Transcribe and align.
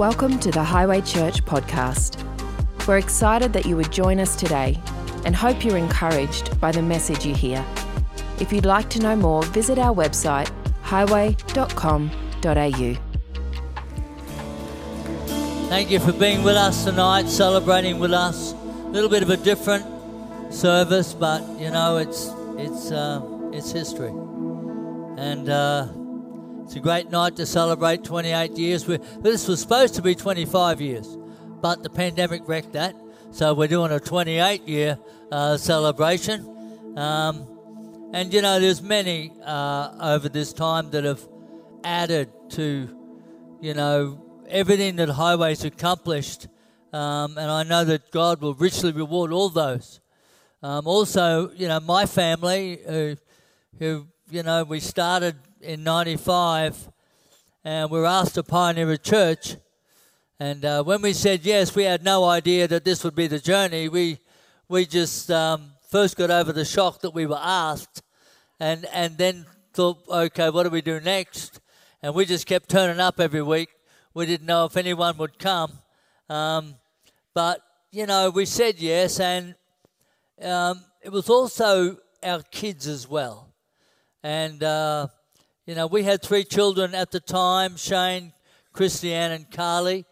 Welcome 0.00 0.38
to 0.38 0.50
the 0.50 0.64
Highway 0.64 1.02
Church 1.02 1.44
podcast. 1.44 2.16
We're 2.88 2.96
excited 2.96 3.52
that 3.52 3.66
you 3.66 3.76
would 3.76 3.92
join 3.92 4.18
us 4.18 4.34
today 4.34 4.80
and 5.26 5.36
hope 5.36 5.62
you're 5.62 5.76
encouraged 5.76 6.58
by 6.58 6.72
the 6.72 6.80
message 6.80 7.26
you 7.26 7.34
hear. 7.34 7.62
If 8.40 8.50
you'd 8.50 8.64
like 8.64 8.88
to 8.90 8.98
know 8.98 9.14
more, 9.14 9.42
visit 9.42 9.78
our 9.78 9.94
website 9.94 10.50
highway.com.au. 10.80 12.08
Thank 15.68 15.90
you 15.90 16.00
for 16.00 16.12
being 16.14 16.44
with 16.44 16.56
us 16.56 16.84
tonight, 16.86 17.28
celebrating 17.28 17.98
with 17.98 18.14
us. 18.14 18.54
A 18.54 18.88
little 18.88 19.10
bit 19.10 19.22
of 19.22 19.28
a 19.28 19.36
different 19.36 19.84
service, 20.50 21.12
but 21.12 21.42
you 21.60 21.70
know 21.70 21.98
it's 21.98 22.30
it's 22.56 22.90
uh, 22.90 23.20
it's 23.52 23.70
history, 23.70 24.14
and 25.18 25.50
uh, 25.50 25.88
it's 26.70 26.76
a 26.76 26.78
great 26.78 27.10
night 27.10 27.34
to 27.34 27.46
celebrate 27.46 28.04
28 28.04 28.56
years. 28.56 28.86
we 28.86 28.98
this 29.22 29.48
was 29.48 29.60
supposed 29.60 29.96
to 29.96 30.02
be 30.02 30.14
25 30.14 30.80
years, 30.80 31.18
but 31.60 31.82
the 31.82 31.90
pandemic 31.90 32.46
wrecked 32.46 32.74
that, 32.74 32.94
so 33.32 33.52
we're 33.54 33.66
doing 33.66 33.90
a 33.90 33.98
28 33.98 34.68
year 34.68 34.96
uh, 35.32 35.56
celebration. 35.56 36.94
Um, 36.96 38.08
and 38.14 38.32
you 38.32 38.40
know, 38.40 38.60
there's 38.60 38.82
many 38.82 39.32
uh, 39.44 39.96
over 40.00 40.28
this 40.28 40.52
time 40.52 40.92
that 40.92 41.02
have 41.02 41.20
added 41.82 42.30
to, 42.50 42.96
you 43.60 43.74
know, 43.74 44.24
everything 44.48 44.94
that 44.94 45.08
Highways 45.08 45.64
accomplished. 45.64 46.46
Um, 46.92 47.36
and 47.36 47.50
I 47.50 47.64
know 47.64 47.82
that 47.82 48.12
God 48.12 48.40
will 48.40 48.54
richly 48.54 48.92
reward 48.92 49.32
all 49.32 49.48
those. 49.48 49.98
Um, 50.62 50.86
also, 50.86 51.50
you 51.50 51.66
know, 51.66 51.80
my 51.80 52.06
family, 52.06 52.78
who, 52.86 53.16
who, 53.80 54.06
you 54.30 54.44
know, 54.44 54.62
we 54.62 54.78
started 54.78 55.34
in 55.60 55.84
95 55.84 56.88
and 57.64 57.90
we 57.90 57.98
were 57.98 58.06
asked 58.06 58.34
to 58.34 58.42
pioneer 58.42 58.90
a 58.90 58.98
church. 58.98 59.56
And 60.38 60.64
uh, 60.64 60.82
when 60.82 61.02
we 61.02 61.12
said 61.12 61.44
yes, 61.44 61.74
we 61.74 61.84
had 61.84 62.02
no 62.02 62.24
idea 62.24 62.66
that 62.68 62.84
this 62.84 63.04
would 63.04 63.14
be 63.14 63.26
the 63.26 63.38
journey. 63.38 63.88
We, 63.88 64.18
we 64.68 64.86
just 64.86 65.30
um, 65.30 65.72
first 65.88 66.16
got 66.16 66.30
over 66.30 66.52
the 66.52 66.64
shock 66.64 67.02
that 67.02 67.10
we 67.10 67.26
were 67.26 67.40
asked 67.40 68.02
and, 68.58 68.86
and 68.92 69.18
then 69.18 69.44
thought, 69.74 69.98
okay, 70.08 70.48
what 70.48 70.62
do 70.62 70.70
we 70.70 70.80
do 70.80 70.98
next? 71.00 71.60
And 72.02 72.14
we 72.14 72.24
just 72.24 72.46
kept 72.46 72.70
turning 72.70 73.00
up 73.00 73.20
every 73.20 73.42
week. 73.42 73.68
We 74.14 74.24
didn't 74.24 74.46
know 74.46 74.64
if 74.64 74.76
anyone 74.78 75.18
would 75.18 75.38
come. 75.38 75.78
Um, 76.30 76.76
but, 77.34 77.60
you 77.90 78.06
know, 78.06 78.30
we 78.30 78.46
said 78.46 78.80
yes, 78.80 79.20
and 79.20 79.54
um, 80.42 80.82
it 81.02 81.12
was 81.12 81.28
also 81.28 81.98
our 82.22 82.42
kids 82.50 82.86
as 82.86 83.06
well. 83.06 83.52
And, 84.22 84.62
uh, 84.62 85.08
you 85.70 85.76
know, 85.76 85.86
we 85.86 86.02
had 86.02 86.20
three 86.20 86.42
children 86.42 86.96
at 86.96 87.12
the 87.12 87.20
time 87.20 87.76
Shane, 87.76 88.32
Christiane, 88.72 89.30
and 89.30 89.48
Carly. 89.48 90.04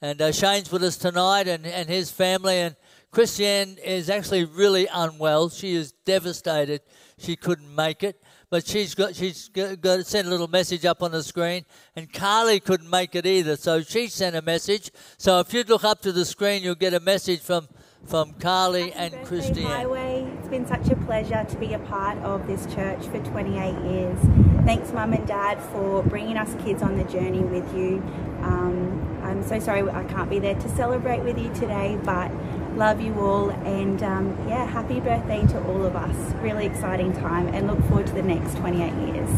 And 0.00 0.22
uh, 0.22 0.30
Shane's 0.30 0.70
with 0.70 0.84
us 0.84 0.96
tonight 0.96 1.48
and, 1.48 1.66
and 1.66 1.88
his 1.88 2.12
family. 2.12 2.58
And 2.58 2.76
Christiane 3.10 3.76
is 3.84 4.08
actually 4.08 4.44
really 4.44 4.86
unwell. 4.86 5.48
She 5.48 5.72
is 5.72 5.90
devastated 6.04 6.82
she 7.18 7.34
couldn't 7.34 7.74
make 7.74 8.04
it. 8.04 8.22
But 8.50 8.64
she's 8.68 8.94
got 8.94 9.16
she's 9.16 9.48
got, 9.48 9.80
got 9.80 10.06
sent 10.06 10.28
a 10.28 10.30
little 10.30 10.46
message 10.46 10.84
up 10.84 11.02
on 11.02 11.10
the 11.10 11.24
screen, 11.24 11.64
and 11.96 12.12
Carly 12.12 12.60
couldn't 12.60 12.88
make 12.88 13.16
it 13.16 13.26
either. 13.26 13.56
So 13.56 13.80
she 13.82 14.06
sent 14.06 14.36
a 14.36 14.42
message. 14.42 14.92
So 15.18 15.40
if 15.40 15.52
you 15.52 15.64
look 15.64 15.82
up 15.82 16.02
to 16.02 16.12
the 16.12 16.24
screen, 16.24 16.62
you'll 16.62 16.76
get 16.76 16.94
a 16.94 17.00
message 17.00 17.40
from 17.40 17.68
from 18.06 18.32
Carly 18.34 18.90
Happy 18.90 19.14
and 19.16 19.26
Christiane. 19.26 20.09
Been 20.50 20.66
such 20.66 20.88
a 20.88 20.96
pleasure 20.96 21.46
to 21.48 21.56
be 21.58 21.74
a 21.74 21.78
part 21.78 22.18
of 22.18 22.48
this 22.48 22.66
church 22.74 23.06
for 23.06 23.20
28 23.20 23.72
years. 23.88 24.18
Thanks, 24.64 24.90
Mum 24.92 25.12
and 25.12 25.24
Dad, 25.24 25.62
for 25.62 26.02
bringing 26.02 26.36
us 26.36 26.52
kids 26.64 26.82
on 26.82 26.98
the 26.98 27.04
journey 27.04 27.38
with 27.38 27.72
you. 27.72 28.02
Um, 28.42 29.20
I'm 29.22 29.44
so 29.44 29.60
sorry 29.60 29.88
I 29.88 30.02
can't 30.02 30.28
be 30.28 30.40
there 30.40 30.56
to 30.56 30.68
celebrate 30.70 31.20
with 31.20 31.38
you 31.38 31.54
today, 31.54 31.96
but 32.02 32.32
love 32.74 33.00
you 33.00 33.14
all 33.20 33.50
and 33.50 34.02
um, 34.02 34.36
yeah, 34.48 34.66
happy 34.66 34.98
birthday 34.98 35.46
to 35.46 35.64
all 35.68 35.86
of 35.86 35.94
us. 35.94 36.16
Really 36.42 36.66
exciting 36.66 37.12
time 37.12 37.46
and 37.54 37.68
look 37.68 37.78
forward 37.84 38.08
to 38.08 38.14
the 38.14 38.22
next 38.22 38.56
28 38.56 38.92
years. 39.14 39.30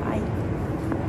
Bye. 0.00 1.08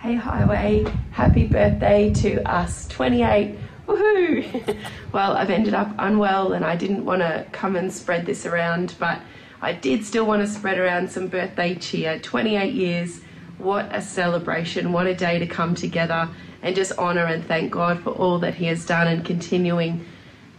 Hey 0.00 0.14
Highway, 0.14 0.84
happy 1.12 1.46
birthday 1.46 2.12
to 2.12 2.46
us. 2.46 2.86
28. 2.88 3.56
Woohoo! 3.88 4.76
well, 5.12 5.32
I've 5.32 5.48
ended 5.48 5.72
up 5.72 5.90
unwell 5.98 6.52
and 6.52 6.64
I 6.64 6.76
didn't 6.76 7.06
want 7.06 7.22
to 7.22 7.46
come 7.52 7.74
and 7.74 7.90
spread 7.90 8.26
this 8.26 8.44
around, 8.44 8.94
but 8.98 9.20
I 9.62 9.72
did 9.72 10.04
still 10.04 10.26
want 10.26 10.42
to 10.42 10.46
spread 10.46 10.78
around 10.78 11.10
some 11.10 11.26
birthday 11.26 11.74
cheer. 11.74 12.18
28 12.18 12.74
years. 12.74 13.22
What 13.56 13.88
a 13.90 14.02
celebration. 14.02 14.92
What 14.92 15.06
a 15.06 15.14
day 15.14 15.38
to 15.38 15.46
come 15.46 15.74
together 15.74 16.28
and 16.62 16.76
just 16.76 16.92
honour 16.98 17.24
and 17.24 17.44
thank 17.44 17.72
God 17.72 18.00
for 18.00 18.10
all 18.10 18.38
that 18.40 18.54
He 18.54 18.66
has 18.66 18.84
done 18.84 19.08
and 19.08 19.24
continuing 19.24 20.04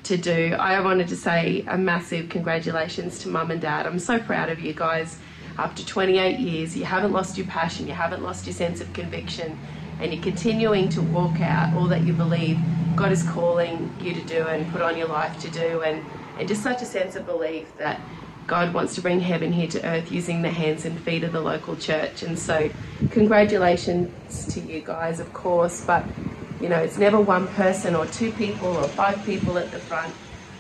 to 0.04 0.18
do. 0.18 0.56
I 0.60 0.80
wanted 0.82 1.08
to 1.10 1.16
say 1.16 1.64
a 1.68 1.78
massive 1.78 2.30
congratulations 2.30 3.20
to 3.20 3.30
Mum 3.30 3.52
and 3.52 3.62
Dad. 3.62 3.86
I'm 3.86 4.00
so 4.00 4.18
proud 4.20 4.50
of 4.50 4.60
you 4.60 4.74
guys. 4.74 5.20
After 5.58 5.84
28 5.84 6.40
years, 6.40 6.76
you 6.76 6.86
haven't 6.86 7.12
lost 7.12 7.38
your 7.38 7.46
passion, 7.48 7.86
you 7.86 7.94
haven't 7.94 8.24
lost 8.24 8.48
your 8.48 8.54
sense 8.54 8.82
of 8.82 8.92
conviction, 8.94 9.60
and 10.00 10.14
you're 10.14 10.24
continuing 10.24 10.88
to 10.90 11.02
walk 11.02 11.42
out 11.42 11.76
all 11.76 11.86
that 11.88 12.04
you 12.04 12.14
believe 12.14 12.58
God 12.96 13.12
is 13.12 13.24
calling 13.24 13.94
you 14.02 14.14
to 14.14 14.22
do 14.22 14.48
and 14.48 14.70
put 14.72 14.82
on 14.82 14.98
your 14.98 15.08
life 15.08 15.40
to 15.42 15.50
do, 15.50 15.82
and, 15.82 16.06
and 16.38 16.48
just 16.48 16.64
such 16.64 16.82
a 16.82 16.86
sense 16.86 17.16
of 17.16 17.26
belief 17.26 17.76
that 17.78 18.00
God 18.48 18.74
wants 18.74 18.96
to 18.96 19.02
bring 19.02 19.20
heaven 19.20 19.52
here 19.52 19.68
to 19.68 19.86
earth 19.86 20.12
using 20.12 20.42
the 20.42 20.50
hands 20.50 20.84
and 20.86 21.00
feet 21.00 21.24
of 21.24 21.32
the 21.32 21.40
local 21.40 21.76
church. 21.76 22.24
And 22.24 22.38
so, 22.38 22.70
congratulations 23.12 24.54
to 24.54 24.60
you 24.60 24.82
guys, 24.82 25.20
of 25.20 25.32
course, 25.34 25.86
but 25.86 26.04
you 26.60 26.68
know, 26.68 26.78
it's 26.78 26.98
never 26.98 27.22
one 27.22 27.48
person 27.50 27.96
or 27.96 28.06
two 28.08 28.32
people 28.34 28.68
or 28.68 28.88
five 28.90 29.24
people 29.24 29.58
at 29.58 29.72
the 29.72 29.80
front. 29.80 30.14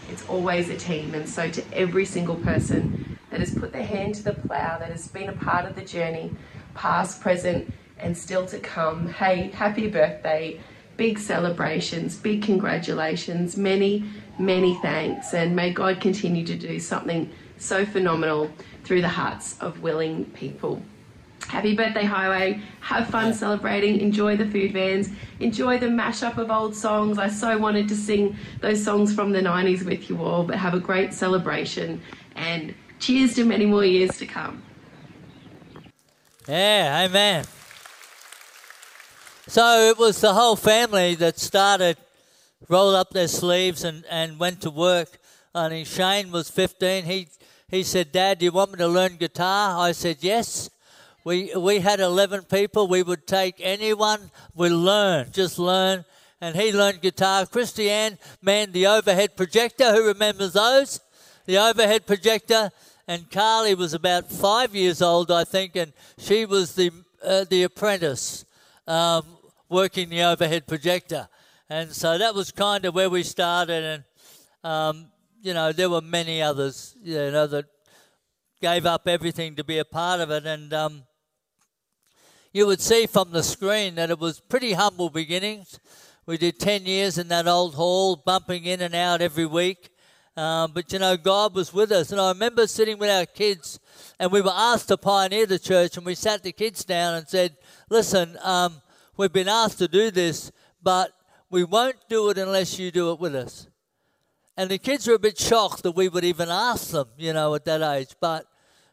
It's 0.09 0.25
always 0.29 0.69
a 0.69 0.78
team. 0.78 1.13
And 1.13 1.28
so, 1.28 1.50
to 1.50 1.63
every 1.73 2.06
single 2.06 2.35
person 2.35 3.17
that 3.31 3.40
has 3.40 3.53
put 3.53 3.73
their 3.73 3.84
hand 3.85 4.16
to 4.16 4.23
the 4.23 4.34
plough, 4.34 4.78
that 4.79 4.91
has 4.91 5.07
been 5.07 5.29
a 5.29 5.34
part 5.34 5.66
of 5.66 5.75
the 5.75 5.84
journey, 5.84 6.31
past, 6.75 7.22
present, 7.22 7.73
and 7.97 8.17
still 8.17 8.46
to 8.46 8.59
come, 8.59 9.07
hey, 9.09 9.50
happy 9.50 9.88
birthday, 9.88 10.59
big 11.00 11.18
celebrations, 11.18 12.18
big 12.18 12.44
congratulations, 12.44 13.56
many, 13.56 14.04
many 14.38 14.76
thanks, 14.82 15.34
and 15.34 15.56
may 15.56 15.72
God 15.72 16.02
continue 16.02 16.46
to 16.46 16.56
do 16.56 16.78
something 16.78 17.32
so 17.58 17.86
phenomenal 17.86 18.52
through 18.84 19.00
the 19.00 19.08
hearts 19.08 19.58
of 19.62 19.82
willing 19.82 20.26
people. 20.32 20.82
Happy 21.48 21.74
birthday, 21.74 22.04
Highway. 22.04 22.62
Have 22.82 23.08
fun 23.08 23.34
celebrating. 23.34 24.02
Enjoy 24.02 24.36
the 24.36 24.46
food 24.48 24.74
vans. 24.74 25.09
Enjoy 25.40 25.80
the 25.80 25.88
mashup 25.88 26.38
of 26.38 26.52
old 26.52 26.76
songs. 26.76 27.18
I 27.18 27.30
so 27.30 27.58
wanted 27.58 27.88
to 27.88 27.96
sing 27.96 28.36
those 28.59 28.84
songs 28.84 29.16
from 29.16 29.32
the 29.32 29.40
90s 29.40 29.86
with 29.86 30.09
you 30.09 30.22
all, 30.22 30.44
but 30.44 30.58
have 30.58 30.74
a 30.74 30.82
great 30.82 31.14
celebration 31.14 32.02
and 32.36 32.76
cheers 33.00 33.36
to 33.36 33.46
many 33.46 33.66
more 33.66 33.86
years 33.86 34.18
to 34.18 34.26
come. 34.26 34.62
Yeah, 36.46 37.06
amen. 37.06 37.46
So 39.50 39.90
it 39.90 39.98
was 39.98 40.22
the 40.22 40.36
whole 40.36 40.56
family 40.56 41.16
that 41.16 41.40
started, 41.40 41.98
rolled 42.68 42.94
up 42.94 43.10
their 43.10 43.28
sleeves 43.28 43.84
and, 43.84 44.06
and 44.08 44.38
went 44.38 44.62
to 44.62 44.70
work. 44.70 45.18
I 45.56 45.70
mean, 45.70 45.86
Shane 45.86 46.30
was 46.30 46.52
15. 46.52 47.06
He 47.06 47.28
he 47.68 47.82
said, 47.82 48.12
Dad, 48.12 48.38
do 48.38 48.46
you 48.46 48.52
want 48.52 48.74
me 48.74 48.78
to 48.78 48.88
learn 48.88 49.18
guitar? 49.18 49.80
I 49.80 49.94
said, 49.94 50.18
Yes. 50.22 50.70
We, 51.24 51.52
we 51.56 51.80
had 51.80 52.00
11 52.00 52.44
people. 52.44 52.88
We 52.88 53.02
would 53.02 53.26
take 53.26 53.56
anyone, 53.59 54.30
we 54.54 54.70
learn, 54.70 55.32
just 55.32 55.58
learn. 55.58 56.06
And 56.40 56.56
he 56.56 56.72
learned 56.72 57.02
guitar. 57.02 57.48
Christiane 57.48 58.20
manned 58.44 58.74
the 58.74 58.86
overhead 58.86 59.36
projector. 59.36 59.94
Who 59.96 60.06
remembers 60.06 60.54
those? 60.54 61.00
The 61.48 61.58
overhead 61.58 62.06
projector. 62.06 62.70
And 63.08 63.32
Carly 63.32 63.74
was 63.74 63.96
about 63.96 64.32
five 64.32 64.76
years 64.76 65.02
old, 65.02 65.32
I 65.32 65.44
think, 65.44 65.76
and 65.76 65.92
she 66.20 66.46
was 66.46 66.76
the, 66.76 66.92
uh, 67.24 67.46
the 67.50 67.64
apprentice 67.64 68.46
um, 68.88 69.23
working 69.70 70.10
the 70.10 70.24
overhead 70.24 70.68
projector. 70.68 71.30
And 71.70 71.92
so 71.92 72.18
that 72.18 72.34
was 72.34 72.52
kind 72.52 72.84
of 72.86 72.96
where 72.96 73.10
we 73.10 73.24
started. 73.24 73.84
And 73.84 74.04
um, 74.64 75.12
you 75.42 75.54
know, 75.54 75.72
there 75.72 75.90
were 75.90 76.02
many 76.02 76.42
others, 76.42 76.96
you 77.02 77.16
know, 77.16 77.48
that 77.48 77.66
gave 78.62 78.86
up 78.86 79.08
everything 79.08 79.56
to 79.56 79.64
be 79.64 79.78
a 79.78 79.86
part 79.86 80.20
of 80.20 80.32
it. 80.32 80.46
And 80.46 80.74
um, 80.74 81.04
you 82.52 82.66
would 82.66 82.82
see 82.82 83.06
from 83.06 83.32
the 83.32 83.44
screen 83.44 83.96
that 83.96 84.10
it 84.10 84.20
was 84.20 84.40
pretty 84.40 84.74
humble 84.74 85.10
beginnings. 85.10 85.80
We 86.26 86.38
did 86.38 86.60
10 86.60 86.86
years 86.86 87.18
in 87.18 87.28
that 87.30 87.48
old 87.48 87.76
hall, 87.76 88.16
bumping 88.18 88.66
in 88.66 88.82
and 88.82 88.96
out 88.96 89.22
every 89.22 89.46
week. 89.46 89.90
Um, 90.36 90.72
but 90.74 90.92
you 90.94 91.00
know, 91.00 91.18
God 91.18 91.54
was 91.54 91.74
with 91.74 91.92
us. 91.92 92.12
And 92.12 92.20
I 92.20 92.30
remember 92.30 92.66
sitting 92.68 92.98
with 92.98 93.10
our 93.10 93.26
kids, 93.26 93.80
and 94.20 94.32
we 94.32 94.42
were 94.42 94.54
asked 94.54 94.88
to 94.90 94.98
pioneer 94.98 95.46
the 95.46 95.60
church, 95.60 95.98
and 95.98 96.06
we 96.06 96.16
sat 96.16 96.44
the 96.44 96.52
kids 96.52 96.86
down 96.86 97.16
and 97.16 97.28
said, 97.28 97.58
Listen, 97.90 98.38
um, 98.42 98.82
we've 99.20 99.34
been 99.34 99.50
asked 99.50 99.80
to 99.80 99.88
do 99.90 100.10
this, 100.12 100.50
but 100.82 101.12
we 101.50 101.66
won't 101.66 101.98
do 102.08 102.30
it 102.30 102.38
unless 102.38 102.80
you 102.80 102.90
do 102.90 103.12
it 103.12 103.20
with 103.20 103.36
us. 103.36 103.68
And 104.56 104.72
the 104.72 104.78
kids 104.78 105.08
were 105.08 105.16
a 105.16 105.20
bit 105.20 105.38
shocked 105.38 105.84
that 105.84 105.92
we 105.92 106.08
would 106.08 106.24
even 106.24 106.48
ask 106.48 106.92
them, 106.92 107.10
you 107.18 107.34
know, 107.34 107.54
at 107.54 107.66
that 107.66 107.82
age. 107.82 108.16
But 108.22 108.46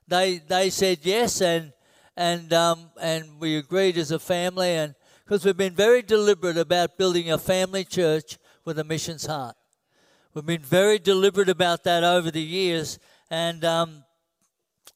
they 0.08 0.38
they 0.38 0.70
said 0.70 0.98
yes, 1.02 1.40
and 1.40 1.72
and 2.16 2.52
um, 2.52 2.90
and 3.00 3.38
we 3.38 3.56
agreed 3.56 3.96
as 3.98 4.10
a 4.10 4.18
family. 4.18 4.70
And 4.70 4.96
because 5.24 5.44
we've 5.44 5.56
been 5.56 5.74
very 5.74 6.02
deliberate 6.02 6.58
about 6.58 6.98
building 6.98 7.30
a 7.30 7.38
family 7.38 7.84
church 7.84 8.36
with 8.64 8.80
a 8.80 8.84
missions 8.84 9.26
heart. 9.26 9.54
We've 10.34 10.44
been 10.44 10.60
very 10.60 10.98
deliberate 10.98 11.48
about 11.48 11.84
that 11.84 12.02
over 12.02 12.32
the 12.32 12.42
years, 12.42 12.98
and 13.30 13.64
um, 13.64 14.04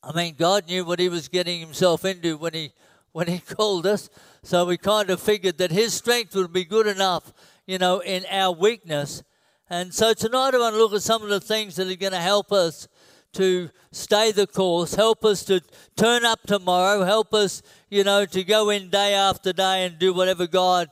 I 0.03 0.13
mean, 0.13 0.35
God 0.37 0.67
knew 0.67 0.85
what 0.85 0.99
He 0.99 1.09
was 1.09 1.29
getting 1.29 1.61
Himself 1.61 2.05
into 2.05 2.37
when 2.37 2.53
He 2.53 2.73
when 3.13 3.29
He 3.29 3.39
called 3.57 3.87
us. 3.87 4.11
So 4.43 4.65
we 4.65 4.79
kind 4.79 5.11
of 5.11 5.21
figured 5.21 5.59
that 5.59 5.71
His 5.71 5.93
strength 5.93 6.35
would 6.35 6.53
be 6.53 6.65
good 6.65 6.87
enough, 6.87 7.33
you 7.67 7.79
know, 7.79 8.01
in 8.01 8.25
our 8.31 8.53
weakness. 8.53 9.23
And 9.69 9.93
so 9.93 10.15
tonight 10.15 10.55
I 10.55 10.59
want 10.59 10.75
to 10.75 10.79
look 10.79 10.95
at 10.95 11.03
some 11.03 11.23
of 11.23 11.29
the 11.29 11.41
things 11.41 11.77
that 11.77 11.91
are 11.91 11.97
going 11.97 12.13
to 12.13 12.19
help 12.19 12.51
us 12.51 12.89
to 13.35 13.71
stay 13.93 14.33
the 14.33 14.47
course, 14.47 14.95
help 14.95 15.25
us 15.25 15.45
to 15.45 15.61
turn 15.95 16.25
up 16.25 16.41
tomorrow, 16.47 17.05
help 17.05 17.35
us, 17.35 17.63
you 17.91 18.03
know, 18.03 18.25
to 18.25 18.43
go 18.43 18.71
in 18.71 18.89
day 18.89 19.15
after 19.15 19.53
day 19.53 19.85
and 19.85 19.99
do 19.99 20.15
whatever 20.15 20.47
God 20.47 20.89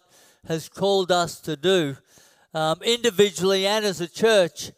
has 0.47 0.69
called 0.69 1.11
us 1.11 1.41
to 1.41 1.57
do, 1.57 1.97
um, 2.55 2.81
individually 2.85 3.67
and 3.67 3.85
as 3.85 4.01
a 4.01 4.09
church. 4.09 4.73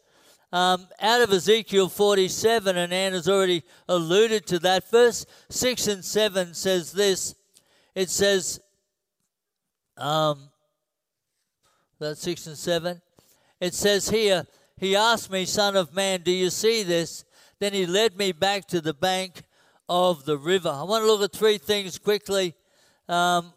Um, 0.53 0.87
out 0.99 1.21
of 1.21 1.31
Ezekiel 1.31 1.87
47, 1.87 2.77
and 2.77 2.91
Anne 2.91 3.13
Anna's 3.13 3.29
already 3.29 3.63
alluded 3.87 4.47
to 4.47 4.59
that, 4.59 4.89
verse 4.89 5.25
6 5.49 5.87
and 5.87 6.03
7 6.03 6.53
says 6.53 6.93
this 6.93 7.35
it 7.95 8.09
says, 8.09 8.60
um, 10.01 10.49
that's 11.99 12.21
6 12.21 12.47
and 12.47 12.57
7. 12.57 13.01
It 13.59 13.73
says 13.73 14.09
here, 14.09 14.47
He 14.77 14.95
asked 14.95 15.31
me, 15.31 15.45
Son 15.45 15.75
of 15.75 15.93
man, 15.93 16.21
do 16.21 16.31
you 16.31 16.49
see 16.49 16.83
this? 16.83 17.23
Then 17.59 17.73
he 17.73 17.85
led 17.85 18.17
me 18.17 18.31
back 18.31 18.65
to 18.69 18.81
the 18.81 18.93
bank 18.93 19.43
of 19.87 20.25
the 20.25 20.37
river. 20.37 20.69
I 20.69 20.83
want 20.83 21.03
to 21.03 21.07
look 21.07 21.21
at 21.21 21.31
three 21.31 21.59
things 21.59 21.99
quickly. 21.99 22.55
Um, 23.07 23.53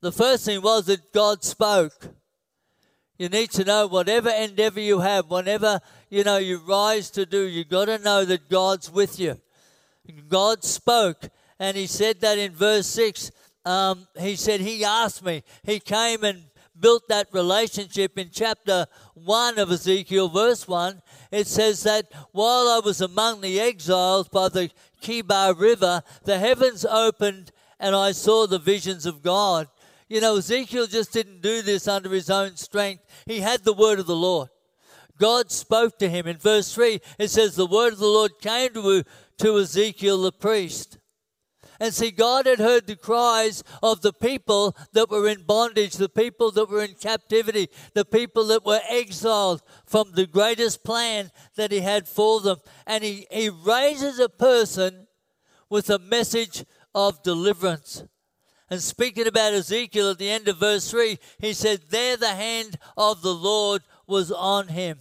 the 0.00 0.10
first 0.10 0.46
thing 0.46 0.62
was 0.62 0.86
that 0.86 1.12
God 1.12 1.44
spoke. 1.44 2.14
You 3.18 3.28
need 3.28 3.50
to 3.50 3.64
know 3.64 3.86
whatever 3.86 4.30
endeavor 4.30 4.80
you 4.80 5.00
have, 5.00 5.28
whatever 5.30 5.80
you 6.08 6.24
know 6.24 6.38
you 6.38 6.58
rise 6.58 7.10
to 7.10 7.26
do, 7.26 7.46
you 7.46 7.64
got 7.64 7.86
to 7.86 7.98
know 7.98 8.24
that 8.24 8.48
God's 8.48 8.90
with 8.90 9.20
you. 9.20 9.38
God 10.28 10.64
spoke, 10.64 11.28
and 11.58 11.76
He 11.76 11.86
said 11.86 12.20
that 12.22 12.38
in 12.38 12.52
verse 12.52 12.86
six. 12.86 13.30
Um, 13.64 14.06
he 14.18 14.36
said 14.36 14.60
He 14.60 14.84
asked 14.84 15.24
me. 15.24 15.42
He 15.62 15.80
came 15.80 16.24
and 16.24 16.44
built 16.78 17.08
that 17.08 17.28
relationship 17.32 18.18
in 18.18 18.30
chapter 18.32 18.86
1 19.14 19.58
of 19.58 19.70
Ezekiel, 19.70 20.28
verse 20.28 20.66
1. 20.66 21.00
It 21.30 21.46
says 21.46 21.82
that 21.84 22.06
while 22.32 22.68
I 22.68 22.80
was 22.84 23.00
among 23.00 23.40
the 23.40 23.60
exiles 23.60 24.28
by 24.28 24.48
the 24.48 24.70
Chebar 25.00 25.58
River, 25.58 26.02
the 26.24 26.38
heavens 26.38 26.84
opened 26.84 27.52
and 27.78 27.94
I 27.94 28.12
saw 28.12 28.46
the 28.46 28.58
visions 28.58 29.06
of 29.06 29.22
God. 29.22 29.68
You 30.08 30.20
know, 30.20 30.36
Ezekiel 30.36 30.86
just 30.86 31.12
didn't 31.12 31.42
do 31.42 31.62
this 31.62 31.88
under 31.88 32.10
his 32.10 32.30
own 32.30 32.56
strength, 32.56 33.04
he 33.26 33.40
had 33.40 33.64
the 33.64 33.72
word 33.72 33.98
of 33.98 34.06
the 34.06 34.16
Lord. 34.16 34.48
God 35.18 35.52
spoke 35.52 35.98
to 35.98 36.08
him. 36.08 36.26
In 36.26 36.38
verse 36.38 36.74
3, 36.74 37.00
it 37.18 37.28
says, 37.28 37.54
The 37.54 37.66
word 37.66 37.92
of 37.92 37.98
the 38.00 38.06
Lord 38.06 38.32
came 38.40 38.74
to, 38.74 39.04
to 39.38 39.58
Ezekiel 39.58 40.22
the 40.22 40.32
priest. 40.32 40.98
And 41.84 41.92
see, 41.92 42.12
God 42.12 42.46
had 42.46 42.60
heard 42.60 42.86
the 42.86 42.96
cries 42.96 43.62
of 43.82 44.00
the 44.00 44.14
people 44.14 44.74
that 44.94 45.10
were 45.10 45.28
in 45.28 45.42
bondage, 45.42 45.92
the 45.92 46.08
people 46.08 46.50
that 46.52 46.70
were 46.70 46.82
in 46.82 46.94
captivity, 46.94 47.68
the 47.92 48.06
people 48.06 48.46
that 48.46 48.64
were 48.64 48.80
exiled 48.88 49.60
from 49.84 50.12
the 50.12 50.26
greatest 50.26 50.82
plan 50.82 51.30
that 51.56 51.70
He 51.70 51.80
had 51.80 52.08
for 52.08 52.40
them. 52.40 52.56
And 52.86 53.04
He, 53.04 53.26
he 53.30 53.50
raises 53.50 54.18
a 54.18 54.30
person 54.30 55.08
with 55.68 55.90
a 55.90 55.98
message 55.98 56.64
of 56.94 57.22
deliverance. 57.22 58.02
And 58.70 58.80
speaking 58.80 59.26
about 59.26 59.52
Ezekiel 59.52 60.12
at 60.12 60.18
the 60.18 60.30
end 60.30 60.48
of 60.48 60.56
verse 60.56 60.90
3, 60.90 61.18
he 61.38 61.52
said, 61.52 61.82
There 61.90 62.16
the 62.16 62.28
hand 62.28 62.78
of 62.96 63.20
the 63.20 63.34
Lord 63.34 63.82
was 64.06 64.32
on 64.32 64.68
him. 64.68 65.00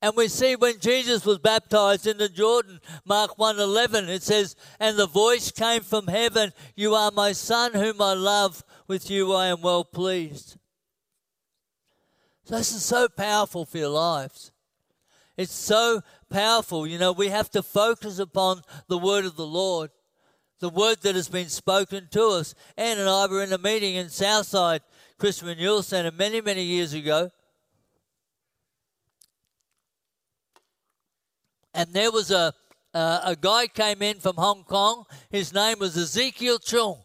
And 0.00 0.14
we 0.14 0.28
see 0.28 0.54
when 0.54 0.78
Jesus 0.78 1.24
was 1.24 1.38
baptized 1.38 2.06
in 2.06 2.18
the 2.18 2.28
Jordan, 2.28 2.80
Mark 3.04 3.36
1:11, 3.36 4.08
it 4.08 4.22
says, 4.22 4.54
"And 4.78 4.96
the 4.96 5.08
voice 5.08 5.50
came 5.50 5.82
from 5.82 6.06
heaven, 6.06 6.52
you 6.76 6.94
are 6.94 7.10
my 7.10 7.32
son 7.32 7.74
whom 7.74 8.00
I 8.00 8.12
love, 8.12 8.62
with 8.86 9.10
you 9.10 9.34
I 9.34 9.48
am 9.48 9.60
well 9.60 9.84
pleased." 9.84 10.56
This 12.46 12.72
is 12.72 12.84
so 12.84 13.08
powerful 13.08 13.66
for 13.66 13.78
your 13.78 13.88
lives. 13.88 14.52
It's 15.36 15.52
so 15.52 16.02
powerful. 16.30 16.86
You 16.86 16.98
know, 16.98 17.12
we 17.12 17.28
have 17.28 17.50
to 17.50 17.62
focus 17.62 18.18
upon 18.18 18.62
the 18.86 18.98
word 18.98 19.24
of 19.24 19.36
the 19.36 19.46
Lord, 19.46 19.90
the 20.60 20.70
word 20.70 21.02
that 21.02 21.16
has 21.16 21.28
been 21.28 21.50
spoken 21.50 22.08
to 22.12 22.28
us. 22.28 22.54
Anne 22.76 22.98
and 22.98 23.08
I 23.08 23.26
were 23.26 23.42
in 23.42 23.52
a 23.52 23.58
meeting 23.58 23.96
in 23.96 24.10
Southside 24.10 24.82
Christian 25.18 25.48
Renewal 25.48 25.82
Center 25.82 26.12
many, 26.12 26.40
many 26.40 26.62
years 26.62 26.92
ago 26.92 27.32
and 31.78 31.92
there 31.92 32.10
was 32.10 32.32
a 32.32 32.52
uh, 32.92 33.20
a 33.24 33.36
guy 33.36 33.68
came 33.68 34.02
in 34.02 34.18
from 34.18 34.34
Hong 34.36 34.64
Kong. 34.64 35.04
His 35.30 35.54
name 35.54 35.78
was 35.78 35.96
Ezekiel 35.96 36.58
Chung. 36.58 36.98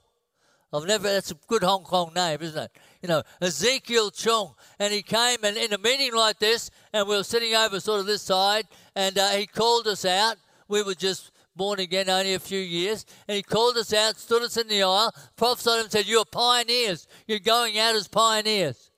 I've 0.73 0.85
never. 0.85 1.03
That's 1.03 1.29
a 1.29 1.35
good 1.47 1.61
Hong 1.61 1.83
Kong 1.83 2.11
name, 2.15 2.39
isn't 2.41 2.63
it? 2.63 2.71
You 3.03 3.09
know, 3.09 3.21
Ezekiel 3.39 4.09
Chung, 4.09 4.55
and 4.79 4.91
he 4.91 5.03
came 5.03 5.37
and 5.43 5.57
in 5.57 5.73
a 5.73 5.77
meeting 5.77 6.15
like 6.15 6.39
this, 6.39 6.71
and 6.91 7.07
we 7.07 7.15
were 7.15 7.23
sitting 7.23 7.53
over 7.53 7.79
sort 7.79 7.99
of 7.99 8.07
this 8.07 8.23
side, 8.23 8.65
and 8.95 9.17
uh, 9.19 9.29
he 9.31 9.45
called 9.45 9.85
us 9.85 10.05
out. 10.05 10.37
We 10.67 10.81
were 10.81 10.95
just 10.95 11.31
born 11.55 11.79
again 11.79 12.09
only 12.09 12.33
a 12.33 12.39
few 12.39 12.59
years, 12.59 13.05
and 13.27 13.35
he 13.35 13.43
called 13.43 13.77
us 13.77 13.93
out, 13.93 14.17
stood 14.17 14.41
us 14.41 14.57
in 14.57 14.67
the 14.67 14.81
aisle, 14.81 15.13
prophesied 15.35 15.81
and 15.81 15.91
said, 15.91 16.07
"You're 16.07 16.25
pioneers. 16.25 17.07
You're 17.27 17.39
going 17.39 17.77
out 17.77 17.93
as 17.93 18.07
pioneers." 18.07 18.89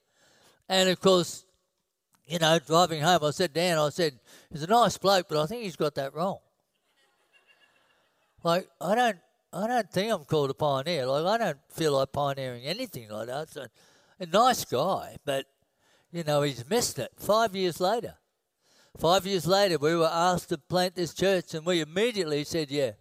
And 0.70 0.88
of 0.88 1.02
course, 1.02 1.46
you 2.28 2.40
know, 2.40 2.58
driving 2.60 3.02
home, 3.02 3.24
I 3.24 3.32
said, 3.32 3.54
Dan, 3.54 3.78
I 3.78 3.90
said, 3.90 4.20
he's 4.56 4.64
a 4.64 4.68
nice 4.68 4.98
bloke, 4.98 5.28
but 5.28 5.38
I 5.38 5.48
think 5.48 5.64
he's 5.64 5.76
got 5.76 5.96
that 5.96 6.16
wrong. 6.16 6.38
like, 8.42 8.70
I 8.80 8.96
don't, 8.96 9.18
I 9.52 9.68
don't 9.68 9.92
think 9.92 10.14
I'm 10.14 10.24
called 10.24 10.50
a 10.50 10.54
pioneer. 10.54 11.06
Like, 11.06 11.26
I 11.26 11.44
don't 11.44 11.58
feel 11.70 11.92
like 11.92 12.14
pioneering 12.14 12.64
anything 12.64 13.10
like 13.10 13.28
that. 13.28 13.50
So, 13.50 13.66
a 14.18 14.26
nice 14.26 14.64
guy, 14.64 15.18
but 15.26 15.46
you 16.10 16.24
know, 16.24 16.42
he's 16.42 16.70
missed 16.70 17.00
it. 17.00 17.12
Five 17.18 17.54
years 17.54 17.82
later, 17.82 18.16
five 18.98 19.26
years 19.26 19.46
later, 19.46 19.78
we 19.78 19.94
were 19.94 20.10
asked 20.10 20.48
to 20.50 20.58
plant 20.58 20.96
this 20.96 21.14
church, 21.14 21.54
and 21.54 21.66
we 21.66 21.82
immediately 21.82 22.46
said, 22.46 22.72
yeah. 22.72 22.92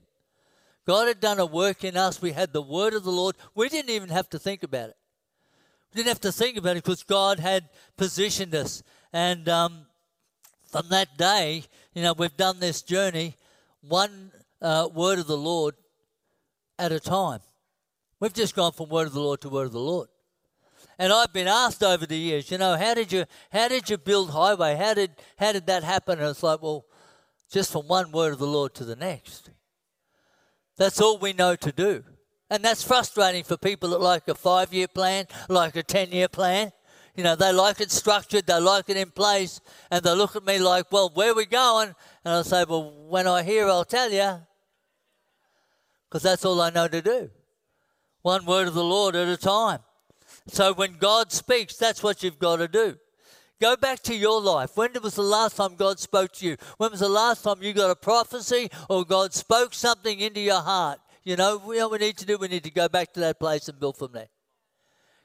God 0.88 1.06
had 1.06 1.20
done 1.20 1.38
a 1.38 1.46
work 1.46 1.84
in 1.84 1.96
us. 1.96 2.20
We 2.20 2.32
had 2.32 2.52
the 2.52 2.60
word 2.60 2.94
of 2.94 3.04
the 3.04 3.12
Lord. 3.12 3.36
We 3.54 3.68
didn't 3.68 3.90
even 3.90 4.08
have 4.08 4.28
to 4.30 4.40
think 4.40 4.64
about 4.64 4.90
it. 4.90 4.96
We 5.92 5.98
didn't 5.98 6.08
have 6.08 6.20
to 6.22 6.32
think 6.32 6.58
about 6.58 6.76
it 6.76 6.82
because 6.82 7.04
God 7.04 7.38
had 7.38 7.68
positioned 7.96 8.54
us. 8.56 8.82
And 9.12 9.48
um, 9.48 9.86
from 10.74 10.88
that 10.88 11.16
day, 11.16 11.62
you 11.94 12.02
know, 12.02 12.14
we've 12.14 12.36
done 12.36 12.58
this 12.58 12.82
journey 12.82 13.36
one 13.80 14.32
uh, 14.60 14.88
word 14.92 15.20
of 15.20 15.28
the 15.28 15.36
Lord 15.36 15.76
at 16.80 16.90
a 16.90 16.98
time. 16.98 17.38
We've 18.18 18.32
just 18.32 18.56
gone 18.56 18.72
from 18.72 18.88
word 18.88 19.06
of 19.06 19.12
the 19.12 19.20
Lord 19.20 19.40
to 19.42 19.48
word 19.48 19.66
of 19.66 19.72
the 19.72 19.78
Lord. 19.78 20.08
And 20.98 21.12
I've 21.12 21.32
been 21.32 21.46
asked 21.46 21.84
over 21.84 22.06
the 22.06 22.16
years, 22.16 22.50
you 22.50 22.58
know, 22.58 22.76
how 22.76 22.92
did 22.92 23.12
you 23.12 23.24
how 23.52 23.68
did 23.68 23.88
you 23.88 23.98
build 23.98 24.30
highway? 24.30 24.74
How 24.74 24.94
did 24.94 25.12
how 25.38 25.52
did 25.52 25.68
that 25.68 25.84
happen? 25.84 26.18
And 26.18 26.28
it's 26.28 26.42
like, 26.42 26.60
well, 26.60 26.86
just 27.52 27.70
from 27.70 27.86
one 27.86 28.10
word 28.10 28.32
of 28.32 28.40
the 28.40 28.46
Lord 28.48 28.74
to 28.74 28.84
the 28.84 28.96
next. 28.96 29.50
That's 30.76 31.00
all 31.00 31.18
we 31.18 31.32
know 31.32 31.54
to 31.54 31.70
do. 31.70 32.02
And 32.50 32.64
that's 32.64 32.82
frustrating 32.82 33.44
for 33.44 33.56
people 33.56 33.90
that 33.90 34.00
like 34.00 34.26
a 34.26 34.34
five 34.34 34.74
year 34.74 34.88
plan, 34.88 35.26
like 35.48 35.76
a 35.76 35.84
ten 35.84 36.10
year 36.10 36.26
plan. 36.26 36.72
You 37.16 37.22
know, 37.22 37.36
they 37.36 37.52
like 37.52 37.80
it 37.80 37.92
structured, 37.92 38.46
they 38.46 38.58
like 38.58 38.88
it 38.88 38.96
in 38.96 39.10
place, 39.10 39.60
and 39.90 40.04
they 40.04 40.14
look 40.14 40.34
at 40.34 40.44
me 40.44 40.58
like, 40.58 40.90
well, 40.90 41.10
where 41.14 41.34
we 41.34 41.46
going? 41.46 41.94
And 42.24 42.34
I 42.34 42.42
say, 42.42 42.64
well, 42.68 42.92
when 43.08 43.28
I 43.28 43.42
hear, 43.42 43.68
I'll 43.68 43.84
tell 43.84 44.10
you. 44.10 44.40
Because 46.08 46.22
that's 46.22 46.44
all 46.44 46.60
I 46.60 46.70
know 46.70 46.88
to 46.88 47.00
do. 47.00 47.30
One 48.22 48.44
word 48.46 48.66
of 48.66 48.74
the 48.74 48.84
Lord 48.84 49.14
at 49.14 49.28
a 49.28 49.36
time. 49.36 49.80
So 50.48 50.72
when 50.72 50.94
God 50.94 51.30
speaks, 51.30 51.76
that's 51.76 52.02
what 52.02 52.22
you've 52.22 52.38
got 52.38 52.56
to 52.56 52.68
do. 52.68 52.96
Go 53.60 53.76
back 53.76 54.02
to 54.02 54.14
your 54.14 54.40
life. 54.40 54.76
When 54.76 54.90
was 55.02 55.14
the 55.14 55.22
last 55.22 55.56
time 55.56 55.76
God 55.76 56.00
spoke 56.00 56.32
to 56.34 56.46
you? 56.46 56.56
When 56.78 56.90
was 56.90 57.00
the 57.00 57.08
last 57.08 57.44
time 57.44 57.62
you 57.62 57.72
got 57.72 57.90
a 57.90 57.96
prophecy 57.96 58.68
or 58.90 59.04
God 59.04 59.32
spoke 59.32 59.72
something 59.72 60.18
into 60.18 60.40
your 60.40 60.60
heart? 60.60 60.98
You 61.22 61.36
know, 61.36 61.58
what 61.58 61.90
we 61.92 61.98
need 61.98 62.18
to 62.18 62.26
do, 62.26 62.36
we 62.36 62.48
need 62.48 62.64
to 62.64 62.70
go 62.70 62.88
back 62.88 63.12
to 63.14 63.20
that 63.20 63.38
place 63.38 63.68
and 63.68 63.78
build 63.78 63.96
from 63.96 64.12
there. 64.12 64.28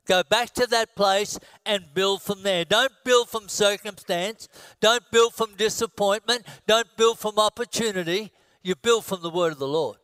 Go 0.10 0.24
back 0.24 0.56
to 0.56 0.66
that 0.66 0.96
place 0.96 1.38
and 1.68 1.86
build 1.94 2.24
from 2.24 2.42
there. 2.42 2.66
Don't 2.66 2.92
build 3.04 3.30
from 3.30 3.48
circumstance. 3.48 4.50
Don't 4.82 5.04
build 5.12 5.36
from 5.36 5.54
disappointment. 5.54 6.48
Don't 6.66 6.88
build 6.98 7.20
from 7.20 7.38
opportunity. 7.38 8.32
You 8.64 8.74
build 8.74 9.06
from 9.06 9.22
the 9.22 9.30
word 9.30 9.52
of 9.52 9.60
the 9.60 9.68
Lord. 9.68 9.98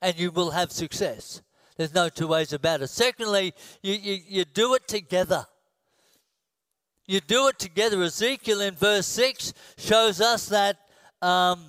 And 0.00 0.16
you 0.16 0.30
will 0.30 0.52
have 0.52 0.70
success. 0.70 1.42
There's 1.76 1.92
no 1.92 2.08
two 2.08 2.28
ways 2.28 2.52
about 2.52 2.82
it. 2.82 2.86
Secondly, 2.86 3.52
you, 3.82 3.94
you, 3.94 4.18
you 4.28 4.44
do 4.44 4.74
it 4.74 4.86
together. 4.86 5.44
You 7.04 7.18
do 7.18 7.48
it 7.48 7.58
together. 7.58 8.00
Ezekiel 8.04 8.60
in 8.60 8.74
verse 8.76 9.08
6 9.08 9.52
shows 9.76 10.20
us 10.20 10.48
that 10.50 10.76
um, 11.20 11.64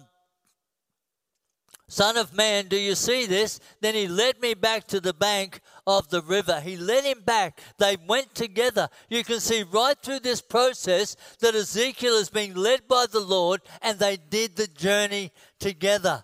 Son 1.89 2.17
of 2.17 2.35
man, 2.35 2.67
do 2.67 2.77
you 2.77 2.95
see 2.95 3.25
this? 3.25 3.61
Then 3.79 3.95
he 3.95 4.07
led 4.07 4.41
me 4.41 4.53
back 4.53 4.87
to 4.87 4.99
the 4.99 5.13
bank 5.13 5.61
of 5.87 6.09
the 6.09 6.21
river. 6.21 6.59
He 6.59 6.77
led 6.77 7.05
him 7.05 7.21
back. 7.25 7.59
They 7.79 7.97
went 8.07 8.35
together. 8.35 8.89
You 9.09 9.23
can 9.23 9.39
see 9.39 9.63
right 9.63 9.97
through 9.99 10.19
this 10.19 10.41
process 10.41 11.15
that 11.39 11.55
Ezekiel 11.55 12.15
is 12.15 12.29
being 12.29 12.53
led 12.53 12.87
by 12.87 13.05
the 13.09 13.21
Lord 13.21 13.61
and 13.81 13.97
they 13.97 14.17
did 14.17 14.55
the 14.55 14.67
journey 14.67 15.31
together. 15.59 16.23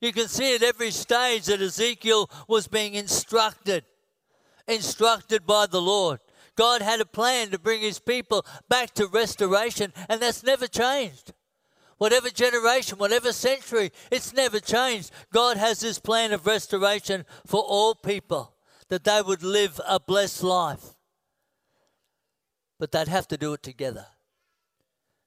You 0.00 0.12
can 0.12 0.28
see 0.28 0.54
at 0.54 0.62
every 0.62 0.90
stage 0.90 1.46
that 1.46 1.60
Ezekiel 1.60 2.30
was 2.48 2.66
being 2.66 2.94
instructed, 2.94 3.84
instructed 4.66 5.46
by 5.46 5.66
the 5.66 5.80
Lord. 5.80 6.18
God 6.56 6.82
had 6.82 7.00
a 7.00 7.06
plan 7.06 7.50
to 7.50 7.58
bring 7.58 7.80
his 7.80 7.98
people 7.98 8.44
back 8.68 8.94
to 8.94 9.06
restoration, 9.06 9.92
and 10.08 10.20
that's 10.20 10.42
never 10.42 10.66
changed 10.66 11.32
whatever 11.98 12.28
generation, 12.30 12.98
whatever 12.98 13.32
century, 13.32 13.90
it's 14.10 14.32
never 14.32 14.60
changed. 14.60 15.10
God 15.32 15.56
has 15.56 15.80
this 15.80 15.98
plan 15.98 16.32
of 16.32 16.46
restoration 16.46 17.24
for 17.46 17.62
all 17.62 17.94
people, 17.94 18.53
that 18.88 19.04
they 19.04 19.22
would 19.22 19.42
live 19.42 19.80
a 19.86 19.98
blessed 19.98 20.42
life. 20.42 20.84
But 22.78 22.92
they'd 22.92 23.08
have 23.08 23.28
to 23.28 23.36
do 23.36 23.52
it 23.54 23.62
together. 23.62 24.06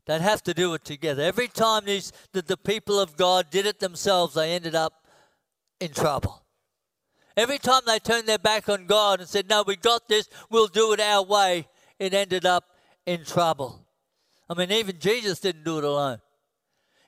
They'd 0.05 0.21
have 0.21 0.43
to 0.43 0.53
do 0.53 0.73
it 0.73 0.85
together. 0.85 1.23
Every 1.23 1.47
time 1.47 1.85
these, 1.85 2.13
that 2.31 2.47
the 2.47 2.57
people 2.57 2.99
of 2.99 3.17
God 3.17 3.49
did 3.49 3.65
it 3.65 3.79
themselves, 3.79 4.35
they 4.35 4.53
ended 4.53 4.75
up 4.75 5.05
in 5.79 5.91
trouble. 5.91 6.43
Every 7.35 7.57
time 7.57 7.81
they 7.85 7.99
turned 7.99 8.27
their 8.27 8.39
back 8.39 8.67
on 8.69 8.87
God 8.87 9.19
and 9.19 9.29
said, 9.29 9.49
No, 9.49 9.63
we 9.65 9.75
got 9.75 10.07
this, 10.07 10.29
we'll 10.49 10.67
do 10.67 10.93
it 10.93 10.99
our 10.99 11.23
way, 11.23 11.67
it 11.99 12.13
ended 12.13 12.45
up 12.45 12.65
in 13.05 13.25
trouble. 13.25 13.85
I 14.49 14.53
mean, 14.53 14.71
even 14.71 14.97
Jesus 14.97 15.39
didn't 15.39 15.63
do 15.63 15.77
it 15.77 15.83
alone. 15.83 16.19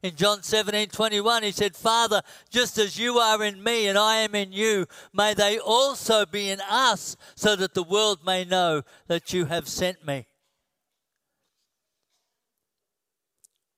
In 0.02 0.16
John 0.16 0.44
17 0.44 0.90
21, 0.90 1.44
he 1.44 1.52
said, 1.52 1.76
Father, 1.76 2.22
just 2.50 2.78
as 2.78 2.98
you 2.98 3.18
are 3.18 3.44
in 3.44 3.62
me 3.62 3.88
and 3.88 3.98
I 3.98 4.18
am 4.18 4.34
in 4.34 4.54
you, 4.54 4.86
may 5.14 5.34
they 5.34 5.60
also 5.60 6.26
be 6.26 6.50
in 6.50 6.62
us, 6.62 7.18
so 7.36 7.56
that 7.58 7.74
the 7.74 7.84
world 7.84 8.20
may 8.26 8.46
know 8.46 8.84
that 9.08 9.34
you 9.34 9.46
have 9.46 9.68
sent 9.68 10.06
me. 10.08 10.26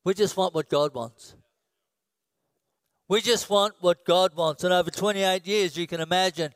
We 0.03 0.13
just 0.13 0.37
want 0.37 0.53
what 0.53 0.69
God 0.69 0.93
wants. 0.93 1.35
We 3.07 3.21
just 3.21 3.49
want 3.49 3.73
what 3.81 4.05
God 4.05 4.35
wants. 4.35 4.63
And 4.63 4.73
over 4.73 4.89
28 4.89 5.45
years, 5.45 5.75
you 5.75 5.85
can 5.85 6.01
imagine 6.01 6.53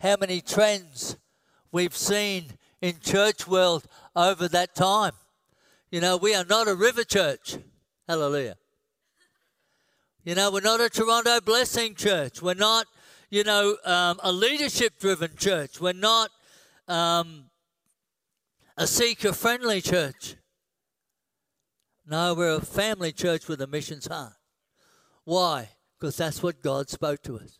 how 0.00 0.16
many 0.18 0.40
trends 0.40 1.16
we've 1.72 1.96
seen 1.96 2.44
in 2.80 3.00
church 3.00 3.46
world 3.46 3.86
over 4.14 4.48
that 4.48 4.74
time. 4.74 5.12
You 5.90 6.00
know, 6.00 6.16
we 6.16 6.34
are 6.34 6.44
not 6.44 6.68
a 6.68 6.74
river 6.74 7.04
church. 7.04 7.58
Hallelujah. 8.08 8.56
You 10.24 10.34
know, 10.34 10.50
we're 10.50 10.62
not 10.62 10.80
a 10.80 10.88
Toronto 10.88 11.38
blessing 11.42 11.94
church. 11.94 12.40
We're 12.40 12.54
not, 12.54 12.86
you 13.28 13.44
know, 13.44 13.76
um, 13.84 14.18
a 14.22 14.32
leadership 14.32 14.98
driven 14.98 15.36
church. 15.36 15.82
We're 15.82 15.92
not 15.92 16.30
um, 16.88 17.50
a 18.78 18.86
seeker 18.86 19.34
friendly 19.34 19.82
church. 19.82 20.36
No, 22.06 22.32
we're 22.32 22.54
a 22.54 22.60
family 22.62 23.12
church 23.12 23.48
with 23.48 23.60
a 23.60 23.66
missions 23.66 24.06
heart. 24.06 24.32
Why? 25.24 25.68
Because 26.00 26.16
that's 26.16 26.42
what 26.42 26.62
God 26.62 26.88
spoke 26.88 27.22
to 27.24 27.38
us. 27.38 27.58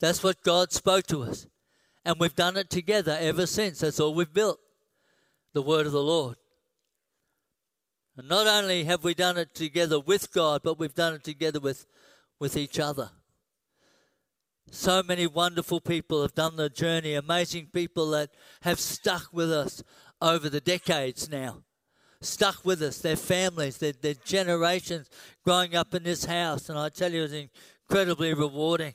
That's 0.00 0.24
what 0.24 0.42
God 0.42 0.72
spoke 0.72 1.06
to 1.06 1.22
us. 1.22 1.46
And 2.04 2.16
we've 2.18 2.34
done 2.34 2.56
it 2.56 2.70
together 2.70 3.16
ever 3.20 3.46
since. 3.46 3.80
That's 3.80 4.00
all 4.00 4.14
we've 4.14 4.32
built 4.32 4.58
the 5.52 5.62
word 5.62 5.86
of 5.86 5.92
the 5.92 6.02
Lord. 6.02 6.36
And 8.16 8.28
not 8.28 8.46
only 8.46 8.84
have 8.84 9.04
we 9.04 9.14
done 9.14 9.36
it 9.36 9.54
together 9.54 10.00
with 10.00 10.32
God, 10.32 10.62
but 10.64 10.78
we've 10.78 10.94
done 10.94 11.14
it 11.14 11.24
together 11.24 11.60
with, 11.60 11.86
with 12.38 12.56
each 12.56 12.80
other. 12.80 13.10
So 14.70 15.02
many 15.02 15.26
wonderful 15.26 15.80
people 15.80 16.22
have 16.22 16.34
done 16.34 16.56
the 16.56 16.70
journey, 16.70 17.14
amazing 17.14 17.68
people 17.72 18.10
that 18.10 18.30
have 18.62 18.80
stuck 18.80 19.28
with 19.32 19.52
us 19.52 19.82
over 20.20 20.48
the 20.48 20.62
decades 20.62 21.28
now. 21.28 21.62
Stuck 22.22 22.64
with 22.64 22.82
us, 22.82 22.98
their 22.98 23.16
families, 23.16 23.76
their, 23.76 23.92
their 23.92 24.14
generations 24.14 25.10
growing 25.44 25.76
up 25.76 25.94
in 25.94 26.02
this 26.02 26.24
house. 26.24 26.70
And 26.70 26.78
I 26.78 26.88
tell 26.88 27.12
you, 27.12 27.24
it's 27.24 27.50
incredibly 27.88 28.32
rewarding. 28.32 28.94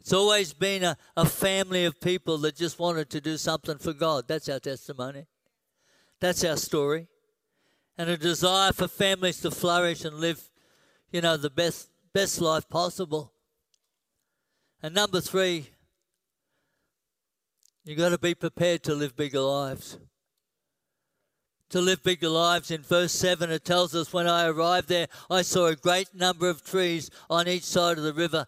It's 0.00 0.12
always 0.12 0.52
been 0.52 0.82
a, 0.82 0.96
a 1.16 1.24
family 1.24 1.84
of 1.84 2.00
people 2.00 2.36
that 2.38 2.56
just 2.56 2.80
wanted 2.80 3.08
to 3.10 3.20
do 3.20 3.36
something 3.36 3.78
for 3.78 3.92
God. 3.92 4.24
That's 4.26 4.48
our 4.48 4.58
testimony. 4.58 5.24
That's 6.20 6.44
our 6.44 6.56
story 6.56 7.06
and 7.96 8.10
a 8.10 8.16
desire 8.16 8.72
for 8.72 8.88
families 8.88 9.40
to 9.40 9.50
flourish 9.50 10.04
and 10.04 10.16
live, 10.16 10.50
you 11.12 11.20
know, 11.20 11.36
the 11.36 11.50
best 11.50 11.88
best 12.12 12.40
life 12.40 12.68
possible. 12.68 13.32
And 14.82 14.94
number 14.94 15.20
three, 15.20 15.70
you've 17.84 17.98
got 17.98 18.10
to 18.10 18.18
be 18.18 18.34
prepared 18.34 18.82
to 18.84 18.94
live 18.94 19.16
bigger 19.16 19.40
lives. 19.40 19.98
To 21.70 21.80
live 21.80 22.02
bigger 22.02 22.28
lives. 22.28 22.70
In 22.70 22.82
verse 22.82 23.12
7, 23.12 23.50
it 23.50 23.64
tells 23.64 23.94
us 23.94 24.12
when 24.12 24.28
I 24.28 24.46
arrived 24.46 24.88
there, 24.88 25.08
I 25.28 25.42
saw 25.42 25.66
a 25.66 25.74
great 25.74 26.14
number 26.14 26.48
of 26.48 26.64
trees 26.64 27.10
on 27.28 27.48
each 27.48 27.64
side 27.64 27.98
of 27.98 28.04
the 28.04 28.12
river, 28.12 28.46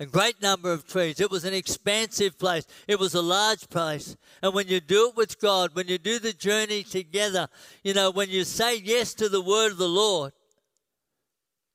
a 0.00 0.06
great 0.06 0.40
number 0.40 0.72
of 0.72 0.86
trees. 0.86 1.20
It 1.20 1.30
was 1.30 1.44
an 1.44 1.52
expansive 1.52 2.38
place, 2.38 2.66
it 2.88 2.98
was 2.98 3.14
a 3.14 3.22
large 3.22 3.68
place. 3.68 4.16
And 4.42 4.54
when 4.54 4.66
you 4.66 4.80
do 4.80 5.10
it 5.10 5.16
with 5.16 5.38
God, 5.38 5.70
when 5.74 5.88
you 5.88 5.98
do 5.98 6.18
the 6.18 6.32
journey 6.32 6.82
together, 6.82 7.48
you 7.84 7.92
know, 7.92 8.10
when 8.10 8.30
you 8.30 8.44
say 8.44 8.78
yes 8.78 9.12
to 9.14 9.28
the 9.28 9.42
word 9.42 9.72
of 9.72 9.78
the 9.78 9.88
Lord, 9.88 10.32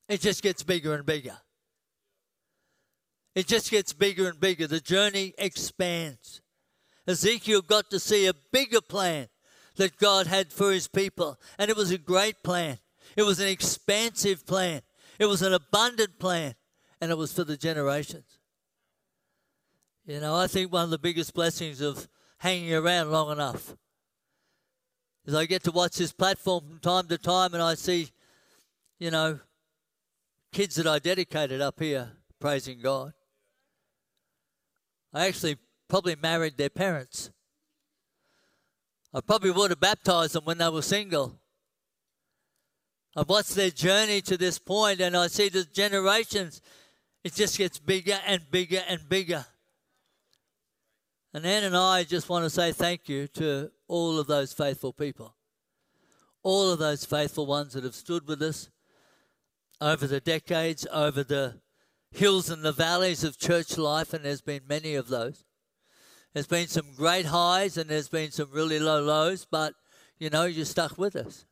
it 0.10 0.22
just 0.22 0.42
gets 0.42 0.64
bigger 0.64 0.96
and 0.96 1.06
bigger. 1.06 1.38
It 3.36 3.48
just 3.48 3.70
gets 3.70 3.94
bigger 3.94 4.28
and 4.28 4.40
bigger. 4.40 4.66
The 4.66 4.80
journey 4.80 5.34
expands. 5.38 6.42
Ezekiel 7.08 7.62
got 7.62 7.92
to 7.92 8.00
see 8.00 8.26
a 8.26 8.34
bigger 8.52 8.82
plan 8.82 9.28
that 9.76 9.98
God 9.98 10.26
had 10.26 10.52
for 10.52 10.72
his 10.72 10.88
people, 10.88 11.38
and 11.60 11.70
it 11.70 11.78
was 11.78 11.92
a 11.92 11.98
great 12.00 12.42
plan. 12.44 12.80
It 13.16 13.24
was 13.24 13.40
an 13.40 13.48
expansive 13.48 14.48
plan. 14.48 14.82
It 15.20 15.26
was 15.28 15.44
an 15.44 15.54
abundant 15.54 16.18
plan 16.18 16.56
and 17.02 17.12
it 17.12 17.18
was 17.18 17.34
for 17.34 17.44
the 17.44 17.58
generations. 17.58 18.40
You 20.06 20.20
know, 20.20 20.36
I 20.36 20.48
think 20.48 20.72
one 20.72 20.84
of 20.84 20.90
the 20.92 21.00
biggest 21.00 21.34
blessings 21.34 21.82
of 21.82 22.08
hanging 22.38 22.74
around 22.74 23.12
long 23.12 23.32
enough 23.32 23.76
is 25.26 25.34
I 25.34 25.46
get 25.46 25.64
to 25.64 25.72
watch 25.72 25.96
this 25.96 26.14
platform 26.14 26.64
from 26.68 26.80
time 26.80 27.08
to 27.08 27.18
time 27.18 27.54
and 27.54 27.64
I 27.64 27.74
see, 27.74 28.10
you 29.00 29.10
know, 29.10 29.40
kids 30.52 30.76
that 30.76 30.88
I 30.88 31.00
dedicated 31.00 31.60
up 31.60 31.80
here 31.80 32.12
praising 32.40 32.80
God. 32.82 33.14
I 35.12 35.28
actually 35.28 35.58
probably 35.88 36.16
married 36.16 36.58
their 36.58 36.70
parents. 36.70 37.32
I 39.14 39.22
probably 39.22 39.52
would 39.52 39.72
have 39.72 39.80
baptized 39.80 40.34
them 40.34 40.46
when 40.46 40.58
they 40.58 40.70
were 40.70 40.82
single. 40.82 41.40
I've 43.16 43.30
watched 43.30 43.56
their 43.56 43.70
journey 43.72 44.22
to 44.22 44.38
this 44.38 44.60
point 44.60 45.00
and 45.00 45.16
I 45.16 45.28
see 45.28 45.50
the 45.50 45.64
generations 45.64 46.62
it 47.26 47.34
just 47.34 47.58
gets 47.58 47.80
bigger 47.80 48.20
and 48.28 48.44
bigger 48.52 48.84
and 48.88 49.10
bigger. 49.10 49.48
And 51.34 51.44
Ann 51.44 51.64
and 51.64 51.76
I 51.76 52.04
just 52.04 52.30
want 52.30 52.46
to 52.46 52.52
say 52.52 52.72
thank 52.72 53.10
you 53.10 53.28
to 53.30 53.72
all 53.88 54.20
of 54.20 54.28
those 54.28 54.54
faithful 54.54 54.94
people. 54.94 55.36
All 56.44 56.72
of 56.72 56.78
those 56.78 57.04
faithful 57.04 57.48
ones 57.48 57.74
that 57.74 57.84
have 57.84 57.96
stood 57.96 58.28
with 58.28 58.44
us 58.44 58.70
over 59.82 60.06
the 60.06 60.20
decades, 60.20 60.86
over 60.94 61.24
the 61.24 61.56
hills 62.12 62.52
and 62.52 62.62
the 62.62 62.72
valleys 62.72 63.24
of 63.24 63.40
church 63.40 63.76
life, 63.76 64.14
and 64.14 64.24
there's 64.24 64.42
been 64.42 64.62
many 64.70 64.94
of 64.94 65.08
those. 65.08 65.46
There's 66.36 66.46
been 66.46 66.68
some 66.68 66.94
great 66.96 67.26
highs 67.26 67.76
and 67.76 67.90
there's 67.90 68.08
been 68.08 68.30
some 68.30 68.52
really 68.52 68.78
low 68.78 69.02
lows, 69.02 69.48
but 69.50 69.74
you 70.20 70.30
know, 70.30 70.46
you're 70.46 70.64
stuck 70.64 70.96
with 71.00 71.16
us. 71.16 71.48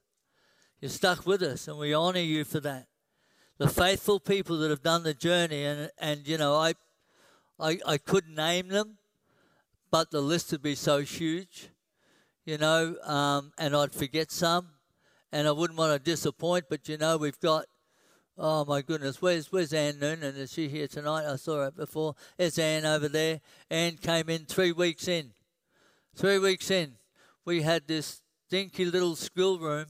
You're 0.81 0.89
stuck 0.89 1.25
with 1.25 1.41
us, 1.41 1.67
and 1.67 1.79
we 1.79 1.95
honor 1.95 2.19
you 2.19 2.43
for 2.43 2.59
that 2.59 2.85
the 3.63 3.69
faithful 3.69 4.19
people 4.19 4.57
that 4.57 4.69
have 4.69 4.83
done 4.83 5.03
the 5.03 5.13
journey, 5.13 5.63
and 5.63 5.89
and 5.97 6.27
you 6.27 6.37
know, 6.37 6.53
I, 6.53 6.73
I, 7.57 7.79
I 7.87 7.97
could 7.97 8.27
name 8.27 8.67
them, 8.67 8.97
but 9.89 10.11
the 10.11 10.19
list 10.19 10.51
would 10.51 10.61
be 10.61 10.75
so 10.75 10.99
huge, 10.99 11.69
you 12.43 12.57
know, 12.57 12.97
um, 13.05 13.53
and 13.57 13.73
I'd 13.73 13.93
forget 13.93 14.31
some, 14.31 14.67
and 15.31 15.47
I 15.47 15.53
wouldn't 15.53 15.79
want 15.79 15.93
to 15.93 16.11
disappoint. 16.11 16.65
But 16.69 16.89
you 16.89 16.97
know, 16.97 17.15
we've 17.15 17.39
got, 17.39 17.63
oh 18.37 18.65
my 18.65 18.81
goodness, 18.81 19.21
where's 19.21 19.49
where's 19.49 19.71
Ann 19.71 19.97
Noonan? 19.97 20.35
Is 20.35 20.51
she 20.51 20.67
here 20.67 20.87
tonight? 20.87 21.25
I 21.25 21.37
saw 21.37 21.63
her 21.63 21.71
before. 21.71 22.15
There's 22.35 22.59
Ann 22.59 22.85
over 22.85 23.07
there. 23.07 23.39
Ann 23.69 23.95
came 23.95 24.27
in 24.27 24.43
three 24.43 24.73
weeks 24.73 25.07
in. 25.07 25.31
Three 26.17 26.37
weeks 26.37 26.69
in, 26.69 26.95
we 27.45 27.61
had 27.61 27.87
this 27.87 28.21
dinky 28.49 28.83
little 28.83 29.15
school 29.15 29.57
room 29.57 29.85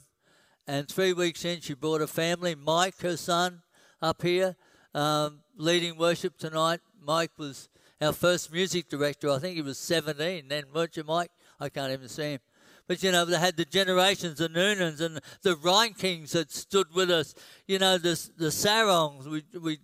and 0.67 0.87
three 0.87 1.11
weeks 1.11 1.43
in, 1.43 1.59
she 1.59 1.73
brought 1.73 2.01
a 2.01 2.07
family. 2.07 2.55
Mike, 2.55 3.01
her 3.01 3.17
son, 3.17 3.62
up 4.03 4.21
here 4.21 4.55
um, 4.93 5.39
leading 5.55 5.97
worship 5.97 6.37
tonight. 6.37 6.81
Mike 7.01 7.31
was 7.37 7.69
our 8.01 8.13
first 8.13 8.51
music 8.51 8.89
director. 8.89 9.31
I 9.31 9.39
think 9.39 9.55
he 9.55 9.61
was 9.61 9.77
17 9.79 10.47
then, 10.49 10.65
weren't 10.73 10.97
you, 10.97 11.03
Mike? 11.03 11.31
I 11.59 11.69
can't 11.69 11.91
even 11.91 12.09
see 12.09 12.33
him. 12.33 12.39
But 12.85 13.01
you 13.01 13.13
know, 13.13 13.23
they 13.23 13.39
had 13.39 13.55
the 13.55 13.63
generations, 13.65 14.39
the 14.39 14.49
Noonans 14.49 14.99
and 14.99 15.21
the 15.41 15.55
Rhine 15.55 15.93
Kings 15.93 16.33
that 16.33 16.51
stood 16.51 16.87
with 16.93 17.09
us. 17.09 17.33
You 17.65 17.79
know, 17.79 17.97
the 17.97 18.19
the 18.37 18.51
Sarongs. 18.51 19.25
We 19.25 19.43
we 19.57 19.79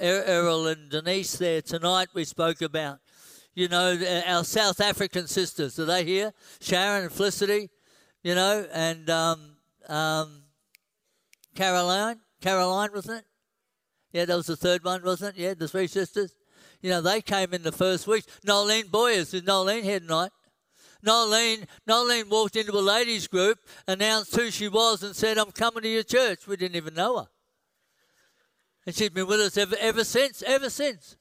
Er- 0.00 0.24
Errol 0.24 0.68
and 0.68 0.90
Denise 0.90 1.36
there 1.36 1.60
tonight. 1.60 2.08
We 2.14 2.24
spoke 2.24 2.62
about, 2.62 3.00
you 3.54 3.68
know, 3.68 4.22
our 4.26 4.44
South 4.44 4.80
African 4.80 5.26
sisters. 5.26 5.78
Are 5.78 5.84
they 5.84 6.04
here? 6.04 6.32
Sharon 6.60 7.04
and 7.04 7.12
Felicity, 7.12 7.68
you 8.22 8.34
know, 8.34 8.66
and 8.72 9.10
um, 9.10 9.56
um, 9.88 10.44
Caroline. 11.54 12.20
Caroline, 12.40 12.88
wasn't 12.94 13.18
it? 13.18 13.24
Yeah, 14.12 14.26
that 14.26 14.36
was 14.36 14.46
the 14.46 14.56
third 14.56 14.84
one, 14.84 15.02
wasn't 15.02 15.36
it? 15.36 15.42
Yeah, 15.42 15.54
the 15.54 15.68
three 15.68 15.86
sisters. 15.86 16.34
You 16.80 16.90
know, 16.90 17.00
they 17.00 17.22
came 17.22 17.54
in 17.54 17.62
the 17.62 17.72
first 17.72 18.06
week. 18.06 18.24
Nolene 18.46 18.90
Boyers, 18.90 19.32
is 19.32 19.42
Nolene 19.42 19.82
here 19.82 20.00
tonight? 20.00 20.30
Nolene, 21.04 21.66
Nolene 21.88 22.28
walked 22.28 22.56
into 22.56 22.72
a 22.72 22.80
ladies' 22.80 23.26
group, 23.26 23.58
announced 23.88 24.34
who 24.36 24.50
she 24.50 24.68
was, 24.68 25.02
and 25.02 25.16
said, 25.16 25.38
I'm 25.38 25.50
coming 25.50 25.82
to 25.82 25.88
your 25.88 26.02
church. 26.02 26.46
We 26.46 26.56
didn't 26.56 26.76
even 26.76 26.94
know 26.94 27.18
her. 27.18 27.28
And 28.86 28.94
she's 28.94 29.10
been 29.10 29.26
with 29.26 29.40
us 29.40 29.56
ever, 29.56 29.76
ever 29.78 30.04
since, 30.04 30.42
ever 30.42 30.70
since. 30.70 31.16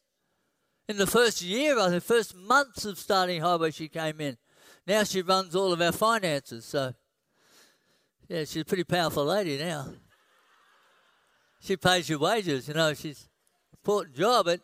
In 0.88 0.98
the 0.98 1.08
first 1.08 1.42
year, 1.42 1.80
I 1.80 1.90
the 1.90 2.02
first 2.02 2.36
months 2.36 2.86
of 2.86 2.98
starting 2.98 3.42
Highway, 3.42 3.72
she 3.72 3.88
came 3.88 4.20
in. 4.20 4.38
Now 4.86 5.04
she 5.04 5.22
runs 5.22 5.56
all 5.56 5.72
of 5.72 5.82
our 5.82 5.92
finances. 5.92 6.66
So, 6.66 6.94
yeah, 8.28 8.40
she's 8.40 8.64
a 8.64 8.66
pretty 8.66 8.84
powerful 8.84 9.26
lady 9.26 9.58
now. 9.58 9.88
She 11.62 11.78
pays 11.78 12.10
your 12.10 12.20
wages, 12.20 12.68
you 12.68 12.74
know, 12.74 12.94
she's 12.94 13.22
an 13.22 13.78
important 13.80 14.16
job. 14.16 14.46
But 14.46 14.62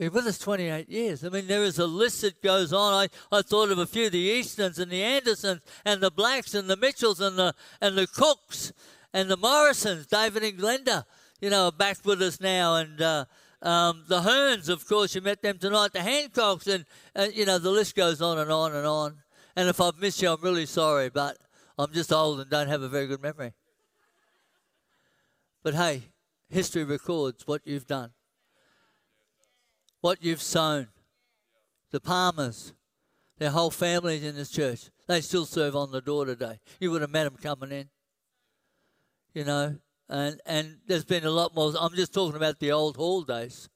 been 0.00 0.12
with 0.12 0.26
us 0.26 0.38
28 0.38 0.88
years. 0.88 1.24
I 1.24 1.28
mean, 1.28 1.46
there 1.46 1.62
is 1.62 1.78
a 1.78 1.86
list 1.86 2.22
that 2.22 2.40
goes 2.40 2.72
on. 2.72 2.94
I, 2.94 3.36
I 3.36 3.42
thought 3.42 3.70
of 3.70 3.78
a 3.78 3.86
few, 3.86 4.08
the 4.08 4.18
Eastons 4.18 4.78
and 4.78 4.90
the 4.90 5.02
Andersons 5.02 5.60
and 5.84 6.00
the 6.00 6.10
Blacks 6.10 6.54
and 6.54 6.70
the 6.70 6.76
Mitchells 6.76 7.20
and 7.20 7.38
the, 7.38 7.54
and 7.82 7.98
the 7.98 8.06
Cooks 8.06 8.72
and 9.12 9.30
the 9.30 9.36
Morrisons, 9.36 10.06
David 10.06 10.42
and 10.42 10.58
Glenda, 10.58 11.04
you 11.40 11.50
know, 11.50 11.66
are 11.66 11.72
back 11.72 11.98
with 12.04 12.22
us 12.22 12.40
now. 12.40 12.76
And 12.76 13.02
uh, 13.02 13.24
um, 13.60 14.04
the 14.08 14.22
Hearns, 14.22 14.70
of 14.70 14.88
course, 14.88 15.14
you 15.14 15.20
met 15.20 15.42
them 15.42 15.58
tonight, 15.58 15.92
the 15.92 15.98
Hancocks, 15.98 16.66
and, 16.66 16.86
and, 17.14 17.34
you 17.34 17.44
know, 17.44 17.58
the 17.58 17.70
list 17.70 17.94
goes 17.94 18.22
on 18.22 18.38
and 18.38 18.50
on 18.50 18.74
and 18.74 18.86
on. 18.86 19.16
And 19.54 19.68
if 19.68 19.82
I've 19.82 19.98
missed 19.98 20.22
you, 20.22 20.30
I'm 20.30 20.40
really 20.40 20.64
sorry, 20.64 21.10
but 21.10 21.36
I'm 21.76 21.92
just 21.92 22.10
old 22.10 22.40
and 22.40 22.48
don't 22.48 22.68
have 22.68 22.80
a 22.80 22.88
very 22.88 23.06
good 23.06 23.20
memory. 23.20 23.52
But 25.62 25.74
hey, 25.74 26.02
history 26.48 26.84
records 26.84 27.46
what 27.46 27.62
you've 27.64 27.86
done 27.86 28.12
what 30.00 30.22
you've 30.22 30.42
sown. 30.42 30.88
The 31.90 32.00
Palmers, 32.00 32.72
their 33.38 33.50
whole 33.50 33.70
families 33.70 34.22
in 34.22 34.36
this 34.36 34.50
church, 34.50 34.90
they 35.08 35.20
still 35.20 35.44
serve 35.44 35.74
on 35.74 35.90
the 35.90 36.00
door 36.00 36.24
today. 36.24 36.60
You 36.78 36.90
would 36.92 37.00
have 37.00 37.10
met 37.10 37.24
them 37.24 37.36
coming 37.42 37.72
in. 37.72 37.88
You 39.34 39.44
know, 39.44 39.76
and 40.08 40.40
and 40.46 40.78
there's 40.86 41.04
been 41.04 41.24
a 41.24 41.30
lot 41.30 41.54
more. 41.54 41.72
I'm 41.78 41.94
just 41.94 42.14
talking 42.14 42.36
about 42.36 42.58
the 42.58 42.72
old 42.72 42.96
hall 42.96 43.22
days, 43.22 43.68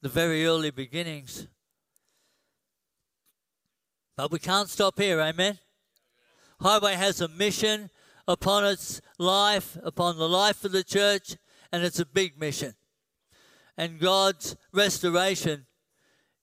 the 0.00 0.08
very 0.08 0.44
early 0.46 0.70
beginnings. 0.70 1.46
But 4.16 4.32
we 4.32 4.38
can't 4.38 4.68
stop 4.68 4.98
here, 4.98 5.20
amen. 5.20 5.58
Highway 6.60 6.94
has 6.94 7.20
a 7.20 7.28
mission 7.28 7.90
upon 8.28 8.64
its 8.64 9.00
life, 9.18 9.76
upon 9.82 10.18
the 10.18 10.28
life 10.28 10.64
of 10.64 10.70
the 10.70 10.84
church, 10.84 11.36
and 11.72 11.82
it's 11.82 11.98
a 11.98 12.06
big 12.06 12.38
mission 12.38 12.74
and 13.78 14.00
God's 14.00 14.56
restoration 14.72 15.64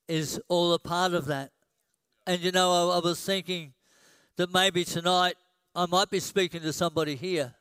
is 0.08 0.40
all 0.48 0.72
a 0.72 0.78
part 0.78 1.12
of 1.12 1.26
that. 1.26 1.50
And 2.26 2.40
you 2.40 2.50
know, 2.50 2.90
I, 2.90 2.96
I, 2.96 2.98
was 3.00 3.22
thinking 3.22 3.74
that 4.36 4.52
maybe 4.52 4.84
tonight 4.84 5.34
I 5.74 5.84
might 5.84 6.08
be 6.10 6.18
speaking 6.18 6.62
to 6.62 6.72
somebody 6.72 7.14
here. 7.14 7.54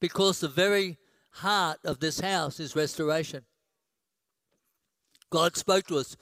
Because 0.00 0.40
the 0.40 0.48
very 0.48 0.98
heart 1.30 1.78
of 1.84 1.98
this 1.98 2.20
house 2.20 2.60
is 2.60 2.76
restoration. 2.76 3.42
God 5.30 5.56
spoke 5.56 5.86
to 5.86 5.96
us 5.96 6.14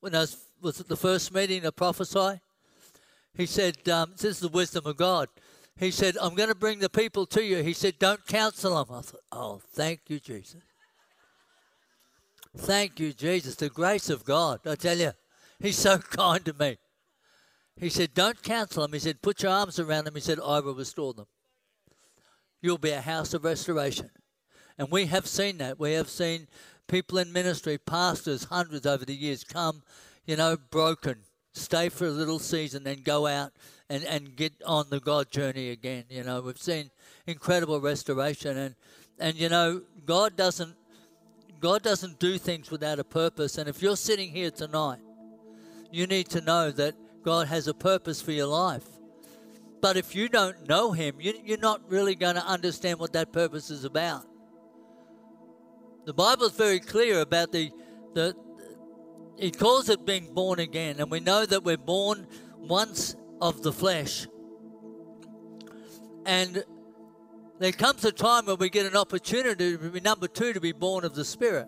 when 0.00 0.16
I 0.16 0.20
was, 0.20 0.36
was 0.60 0.80
at 0.80 0.88
the 0.88 0.96
first 0.96 1.32
meeting 1.32 1.62
to 1.62 1.72
prophesy. 1.72 2.40
He 3.34 3.46
said, 3.46 3.88
um, 3.88 4.12
This 4.12 4.24
is 4.24 4.40
the 4.40 4.48
wisdom 4.48 4.86
of 4.86 4.96
God. 4.96 5.28
He 5.78 5.90
said, 5.90 6.16
I'm 6.20 6.34
going 6.34 6.48
to 6.48 6.54
bring 6.54 6.80
the 6.80 6.88
people 6.88 7.24
to 7.26 7.42
you. 7.42 7.62
He 7.62 7.72
said, 7.72 7.98
Don't 7.98 8.26
counsel 8.26 8.84
them. 8.84 8.96
I 8.96 9.00
thought, 9.00 9.20
Oh, 9.30 9.60
thank 9.72 10.00
you, 10.08 10.18
Jesus. 10.18 10.62
Thank 12.56 12.98
you, 12.98 13.12
Jesus. 13.12 13.54
The 13.54 13.68
grace 13.68 14.10
of 14.10 14.24
God. 14.24 14.60
I 14.66 14.74
tell 14.74 14.96
you, 14.96 15.12
He's 15.60 15.78
so 15.78 15.98
kind 16.10 16.44
to 16.44 16.54
me. 16.54 16.78
He 17.76 17.88
said, 17.88 18.14
Don't 18.14 18.42
counsel 18.42 18.82
them. 18.82 18.92
He 18.92 18.98
said, 18.98 19.22
Put 19.22 19.42
your 19.42 19.52
arms 19.52 19.78
around 19.78 20.04
them. 20.04 20.14
He 20.14 20.20
said, 20.20 20.40
I 20.40 20.60
will 20.60 20.74
restore 20.74 21.14
them. 21.14 21.26
You'll 22.60 22.78
be 22.78 22.90
a 22.90 23.00
house 23.00 23.34
of 23.34 23.44
restoration. 23.44 24.10
And 24.76 24.90
we 24.90 25.06
have 25.06 25.26
seen 25.26 25.58
that. 25.58 25.78
We 25.78 25.92
have 25.92 26.08
seen 26.08 26.48
people 26.88 27.18
in 27.18 27.32
ministry, 27.32 27.78
pastors, 27.78 28.44
hundreds 28.44 28.86
over 28.86 29.04
the 29.04 29.14
years, 29.14 29.44
come, 29.44 29.82
you 30.28 30.36
know, 30.36 30.58
broken, 30.70 31.16
stay 31.54 31.88
for 31.88 32.06
a 32.06 32.10
little 32.10 32.38
season, 32.38 32.84
then 32.84 33.00
go 33.02 33.26
out 33.26 33.50
and, 33.88 34.04
and 34.04 34.36
get 34.36 34.52
on 34.66 34.84
the 34.90 35.00
God 35.00 35.30
journey 35.30 35.70
again. 35.70 36.04
You 36.10 36.22
know, 36.22 36.42
we've 36.42 36.58
seen 36.58 36.90
incredible 37.26 37.80
restoration 37.80 38.56
and 38.56 38.74
and 39.18 39.36
you 39.36 39.48
know, 39.48 39.82
God 40.04 40.36
doesn't 40.36 40.76
God 41.60 41.82
doesn't 41.82 42.20
do 42.20 42.36
things 42.36 42.70
without 42.70 42.98
a 42.98 43.04
purpose. 43.04 43.56
And 43.56 43.68
if 43.68 43.82
you're 43.82 43.96
sitting 43.96 44.30
here 44.30 44.50
tonight, 44.50 45.00
you 45.90 46.06
need 46.06 46.28
to 46.28 46.42
know 46.42 46.70
that 46.72 46.94
God 47.24 47.48
has 47.48 47.66
a 47.66 47.74
purpose 47.74 48.20
for 48.20 48.32
your 48.32 48.46
life. 48.46 48.84
But 49.80 49.96
if 49.96 50.14
you 50.14 50.28
don't 50.28 50.68
know 50.68 50.92
Him, 50.92 51.16
you, 51.18 51.32
you're 51.42 51.58
not 51.58 51.80
really 51.90 52.14
going 52.14 52.34
to 52.34 52.44
understand 52.44 52.98
what 52.98 53.14
that 53.14 53.32
purpose 53.32 53.70
is 53.70 53.84
about. 53.84 54.26
The 56.04 56.12
Bible 56.12 56.44
is 56.44 56.52
very 56.52 56.80
clear 56.80 57.20
about 57.20 57.50
the, 57.50 57.70
the, 58.14 58.36
it 59.38 59.58
calls 59.58 59.88
it 59.88 60.04
being 60.04 60.32
born 60.34 60.58
again. 60.58 60.96
And 60.98 61.10
we 61.10 61.20
know 61.20 61.46
that 61.46 61.64
we're 61.64 61.76
born 61.76 62.26
once 62.56 63.16
of 63.40 63.62
the 63.62 63.72
flesh. 63.72 64.26
And 66.26 66.64
there 67.58 67.72
comes 67.72 68.04
a 68.04 68.12
time 68.12 68.46
when 68.46 68.58
we 68.58 68.68
get 68.68 68.86
an 68.86 68.96
opportunity 68.96 69.76
to 69.76 69.90
be 69.90 70.00
number 70.00 70.28
two, 70.28 70.52
to 70.52 70.60
be 70.60 70.72
born 70.72 71.04
of 71.04 71.14
the 71.14 71.24
Spirit. 71.24 71.66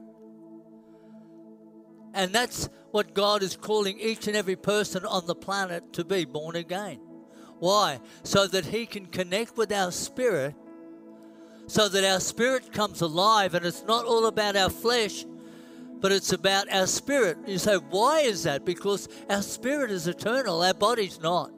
And 2.13 2.33
that's 2.33 2.69
what 2.91 3.15
God 3.15 3.43
is 3.43 3.57
calling 3.57 3.99
each 4.01 4.27
and 4.27 4.37
every 4.37 4.57
person 4.57 5.07
on 5.07 5.27
the 5.27 5.35
planet 5.35 5.93
to 5.95 6.05
be 6.05 6.25
born 6.25 6.57
again. 6.57 7.01
Why? 7.59 8.01
So 8.25 8.47
that 8.49 8.67
He 8.67 8.87
can 8.87 9.07
connect 9.07 9.57
with 9.57 9.73
our 9.73 9.93
spirit, 9.93 10.55
so 11.67 11.89
that 11.89 12.05
our 12.05 12.21
spirit 12.21 12.73
comes 12.73 13.01
alive, 13.01 13.55
and 13.55 13.65
it's 13.65 13.85
not 13.85 14.07
all 14.07 14.27
about 14.27 14.57
our 14.57 14.71
flesh, 14.71 15.25
but 16.01 16.13
it's 16.13 16.33
about 16.33 16.73
our 16.73 16.87
spirit. 16.87 17.39
You 17.47 17.59
say, 17.59 17.77
why 17.77 18.21
is 18.21 18.45
that? 18.45 18.65
Because 18.65 19.09
our 19.29 19.43
spirit 19.43 19.91
is 19.91 20.07
eternal, 20.07 20.63
our 20.63 20.75
body's 20.75 21.21
not. 21.21 21.51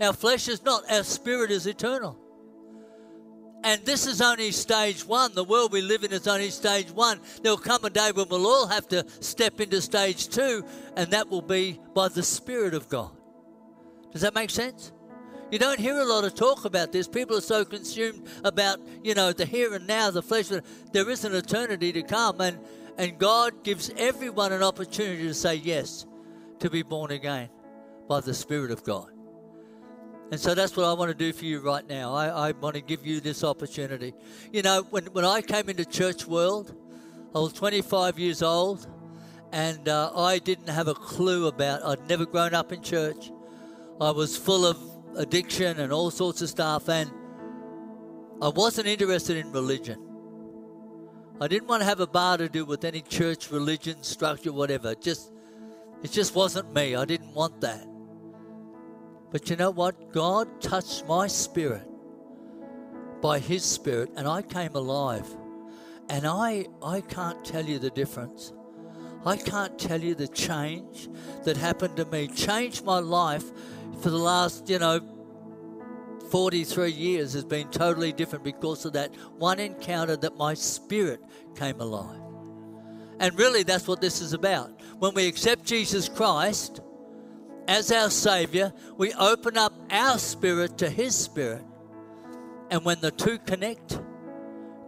Our 0.00 0.12
flesh 0.12 0.48
is 0.48 0.64
not, 0.64 0.90
our 0.90 1.02
spirit 1.02 1.50
is 1.50 1.66
eternal. 1.66 2.16
And 3.64 3.84
this 3.84 4.06
is 4.06 4.20
only 4.20 4.52
stage 4.52 5.04
one. 5.04 5.34
The 5.34 5.42
world 5.42 5.72
we 5.72 5.82
live 5.82 6.04
in 6.04 6.12
is 6.12 6.28
only 6.28 6.50
stage 6.50 6.92
one. 6.92 7.20
There 7.42 7.50
will 7.50 7.58
come 7.58 7.84
a 7.84 7.90
day 7.90 8.12
when 8.12 8.28
we'll 8.28 8.46
all 8.46 8.68
have 8.68 8.86
to 8.88 9.04
step 9.20 9.60
into 9.60 9.80
stage 9.80 10.28
two, 10.28 10.64
and 10.96 11.10
that 11.10 11.28
will 11.28 11.42
be 11.42 11.80
by 11.92 12.06
the 12.06 12.22
Spirit 12.22 12.74
of 12.74 12.88
God. 12.88 13.10
Does 14.12 14.22
that 14.22 14.34
make 14.34 14.50
sense? 14.50 14.92
You 15.50 15.58
don't 15.58 15.80
hear 15.80 15.98
a 15.98 16.04
lot 16.04 16.24
of 16.24 16.34
talk 16.34 16.66
about 16.66 16.92
this. 16.92 17.08
People 17.08 17.36
are 17.36 17.40
so 17.40 17.64
consumed 17.64 18.28
about, 18.44 18.78
you 19.02 19.14
know, 19.14 19.32
the 19.32 19.44
here 19.44 19.74
and 19.74 19.86
now, 19.88 20.10
the 20.12 20.22
flesh. 20.22 20.48
But 20.48 20.64
there 20.92 21.10
is 21.10 21.24
an 21.24 21.34
eternity 21.34 21.90
to 21.92 22.02
come, 22.02 22.40
and, 22.40 22.58
and 22.98 23.16
God 23.16 23.62
gives 23.62 23.90
everyone 23.96 24.52
an 24.52 24.62
opportunity 24.62 25.22
to 25.22 25.34
say 25.34 25.54
yes, 25.54 26.04
to 26.58 26.68
be 26.68 26.82
born 26.82 27.12
again 27.12 27.48
by 28.08 28.20
the 28.20 28.34
Spirit 28.34 28.72
of 28.72 28.82
God. 28.82 29.12
And 30.30 30.38
so 30.38 30.54
that's 30.54 30.76
what 30.76 30.84
I 30.84 30.92
want 30.92 31.10
to 31.10 31.16
do 31.16 31.32
for 31.32 31.44
you 31.44 31.60
right 31.60 31.88
now. 31.88 32.12
I, 32.12 32.48
I 32.48 32.52
want 32.52 32.74
to 32.74 32.82
give 32.82 33.06
you 33.06 33.20
this 33.20 33.44
opportunity. 33.44 34.14
You 34.52 34.62
know, 34.62 34.84
when, 34.90 35.04
when 35.06 35.24
I 35.24 35.40
came 35.40 35.70
into 35.70 35.84
church 35.86 36.26
world, 36.26 36.74
I 37.34 37.38
was 37.38 37.52
25 37.52 38.18
years 38.18 38.42
old 38.42 38.86
and 39.52 39.88
uh, 39.88 40.10
I 40.14 40.38
didn't 40.38 40.68
have 40.68 40.88
a 40.88 40.94
clue 40.94 41.46
about, 41.46 41.84
I'd 41.84 42.06
never 42.08 42.26
grown 42.26 42.52
up 42.52 42.72
in 42.72 42.82
church. 42.82 43.30
I 44.00 44.10
was 44.10 44.36
full 44.36 44.66
of 44.66 44.76
addiction 45.16 45.80
and 45.80 45.92
all 45.92 46.10
sorts 46.10 46.42
of 46.42 46.50
stuff 46.50 46.88
and 46.88 47.10
I 48.42 48.48
wasn't 48.48 48.86
interested 48.88 49.36
in 49.36 49.50
religion. 49.52 50.07
I 51.40 51.46
didn't 51.46 51.68
want 51.68 51.82
to 51.82 51.86
have 51.86 52.00
a 52.00 52.06
bar 52.06 52.36
to 52.36 52.48
do 52.48 52.64
with 52.64 52.84
any 52.84 53.00
church, 53.00 53.50
religion, 53.50 54.02
structure, 54.02 54.52
whatever. 54.52 54.94
Just, 54.96 55.30
it 56.02 56.10
just 56.10 56.34
wasn't 56.34 56.74
me. 56.74 56.96
I 56.96 57.04
didn't 57.04 57.32
want 57.32 57.60
that. 57.60 57.86
But 59.30 59.48
you 59.48 59.56
know 59.56 59.70
what? 59.70 60.12
God 60.12 60.60
touched 60.60 61.06
my 61.06 61.28
spirit 61.28 61.86
by 63.20 63.38
His 63.38 63.64
Spirit, 63.64 64.10
and 64.16 64.26
I 64.26 64.42
came 64.42 64.74
alive. 64.74 65.26
And 66.08 66.26
I, 66.26 66.66
I 66.82 67.02
can't 67.02 67.44
tell 67.44 67.64
you 67.64 67.78
the 67.78 67.90
difference. 67.90 68.52
I 69.24 69.36
can't 69.36 69.78
tell 69.78 70.00
you 70.00 70.14
the 70.14 70.28
change 70.28 71.08
that 71.44 71.56
happened 71.56 71.96
to 71.98 72.04
me. 72.06 72.28
Changed 72.28 72.84
my 72.84 72.98
life 72.98 73.44
for 74.00 74.10
the 74.10 74.18
last, 74.18 74.68
you 74.68 74.78
know, 74.78 75.00
43 76.30 76.90
years 76.90 77.32
has 77.32 77.44
been 77.44 77.68
totally 77.68 78.12
different 78.12 78.44
because 78.44 78.84
of 78.84 78.92
that 78.94 79.14
one 79.38 79.58
encounter 79.58 80.16
that 80.16 80.36
my 80.36 80.54
spirit 80.54 81.20
came 81.54 81.80
alive. 81.80 82.20
And 83.20 83.36
really, 83.38 83.62
that's 83.62 83.88
what 83.88 84.00
this 84.00 84.20
is 84.20 84.32
about. 84.32 84.80
When 84.98 85.14
we 85.14 85.26
accept 85.26 85.64
Jesus 85.64 86.08
Christ 86.08 86.80
as 87.66 87.90
our 87.90 88.10
Savior, 88.10 88.72
we 88.96 89.12
open 89.14 89.58
up 89.58 89.72
our 89.90 90.18
spirit 90.18 90.78
to 90.78 90.88
His 90.88 91.14
spirit. 91.16 91.64
And 92.70 92.84
when 92.84 93.00
the 93.00 93.10
two 93.10 93.38
connect, 93.38 94.00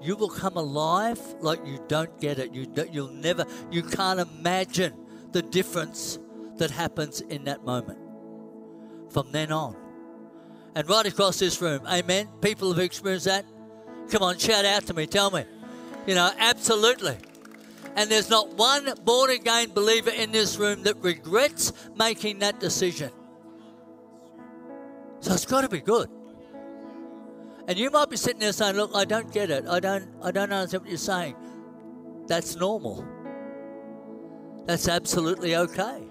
you 0.01 0.17
will 0.17 0.31
come 0.31 0.57
alive 0.57 1.21
like 1.41 1.65
you 1.67 1.79
don't 1.89 2.21
get 2.21 2.39
it. 2.39 2.55
You 2.55 2.67
don't, 2.67 2.93
you'll 2.93 3.13
never, 3.13 3.45
you 3.71 3.83
can't 3.83 4.21
imagine 4.21 4.95
the 5.33 5.43
difference 5.43 6.19
that 6.57 6.71
happens 6.71 7.21
in 7.21 7.45
that 7.45 7.65
moment. 7.65 7.99
From 9.11 9.33
then 9.33 9.51
on, 9.51 9.77
and 10.75 10.89
right 10.89 11.07
across 11.07 11.39
this 11.39 11.61
room. 11.61 11.81
Amen. 11.87 12.29
People 12.41 12.73
have 12.73 12.83
experienced 12.83 13.27
that. 13.27 13.45
Come 14.11 14.23
on, 14.23 14.39
shout 14.39 14.65
out 14.65 14.87
to 14.87 14.95
me. 14.95 15.07
Tell 15.07 15.31
me. 15.31 15.45
You 16.07 16.15
know, 16.15 16.31
absolutely. 16.39 17.17
And 17.97 18.11
there's 18.11 18.31
not 18.31 18.55
one 18.55 18.93
born 19.05 19.31
again 19.31 19.71
believer 19.71 20.11
in 20.11 20.33
this 20.33 20.57
room 20.57 20.83
that 20.85 20.97
regrets 20.99 21.73
making 21.97 22.39
that 22.41 22.61
decision. 22.61 23.11
So 25.21 25.35
it's 25.35 25.45
got 25.45 25.63
to 25.63 25.69
be 25.69 25.81
good. 25.81 26.09
And 27.69 27.79
you 27.79 27.91
might 27.91 28.09
be 28.09 28.17
sitting 28.17 28.41
there 28.41 28.53
saying, 28.53 28.77
"Look, 28.77 28.91
I 28.95 29.05
don't 29.05 29.33
get 29.33 29.51
it. 29.51 29.67
I 29.69 29.81
don't. 29.81 30.09
I 30.23 30.31
don't 30.31 30.53
understand 30.53 30.83
what 30.83 30.89
you're 30.89 30.99
saying." 30.99 31.37
That's 32.27 32.57
normal. 32.57 33.05
That's 34.67 34.89
absolutely 34.89 35.57
okay. 35.57 36.10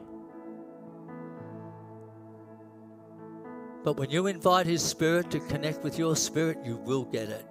But 3.83 3.97
when 3.97 4.09
you 4.09 4.27
invite 4.27 4.65
His 4.65 4.83
Spirit 4.83 5.31
to 5.31 5.39
connect 5.39 5.83
with 5.83 5.97
your 5.97 6.15
spirit, 6.15 6.57
you 6.63 6.77
will 6.77 7.05
get 7.05 7.29
it. 7.29 7.45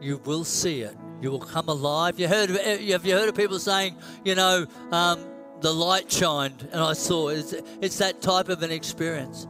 You 0.00 0.18
will 0.18 0.44
see 0.44 0.82
it. 0.82 0.96
You 1.20 1.30
will 1.30 1.40
come 1.40 1.68
alive. 1.68 2.18
You 2.18 2.28
heard? 2.28 2.50
Have 2.50 3.06
you 3.06 3.14
heard 3.14 3.28
of 3.28 3.36
people 3.36 3.58
saying, 3.58 3.96
you 4.24 4.34
know, 4.34 4.66
um, 4.90 5.24
the 5.60 5.72
light 5.72 6.10
shined 6.10 6.68
and 6.72 6.80
I 6.80 6.92
saw? 6.92 7.28
It's, 7.28 7.54
it's 7.80 7.98
that 7.98 8.20
type 8.20 8.48
of 8.48 8.62
an 8.62 8.70
experience. 8.70 9.46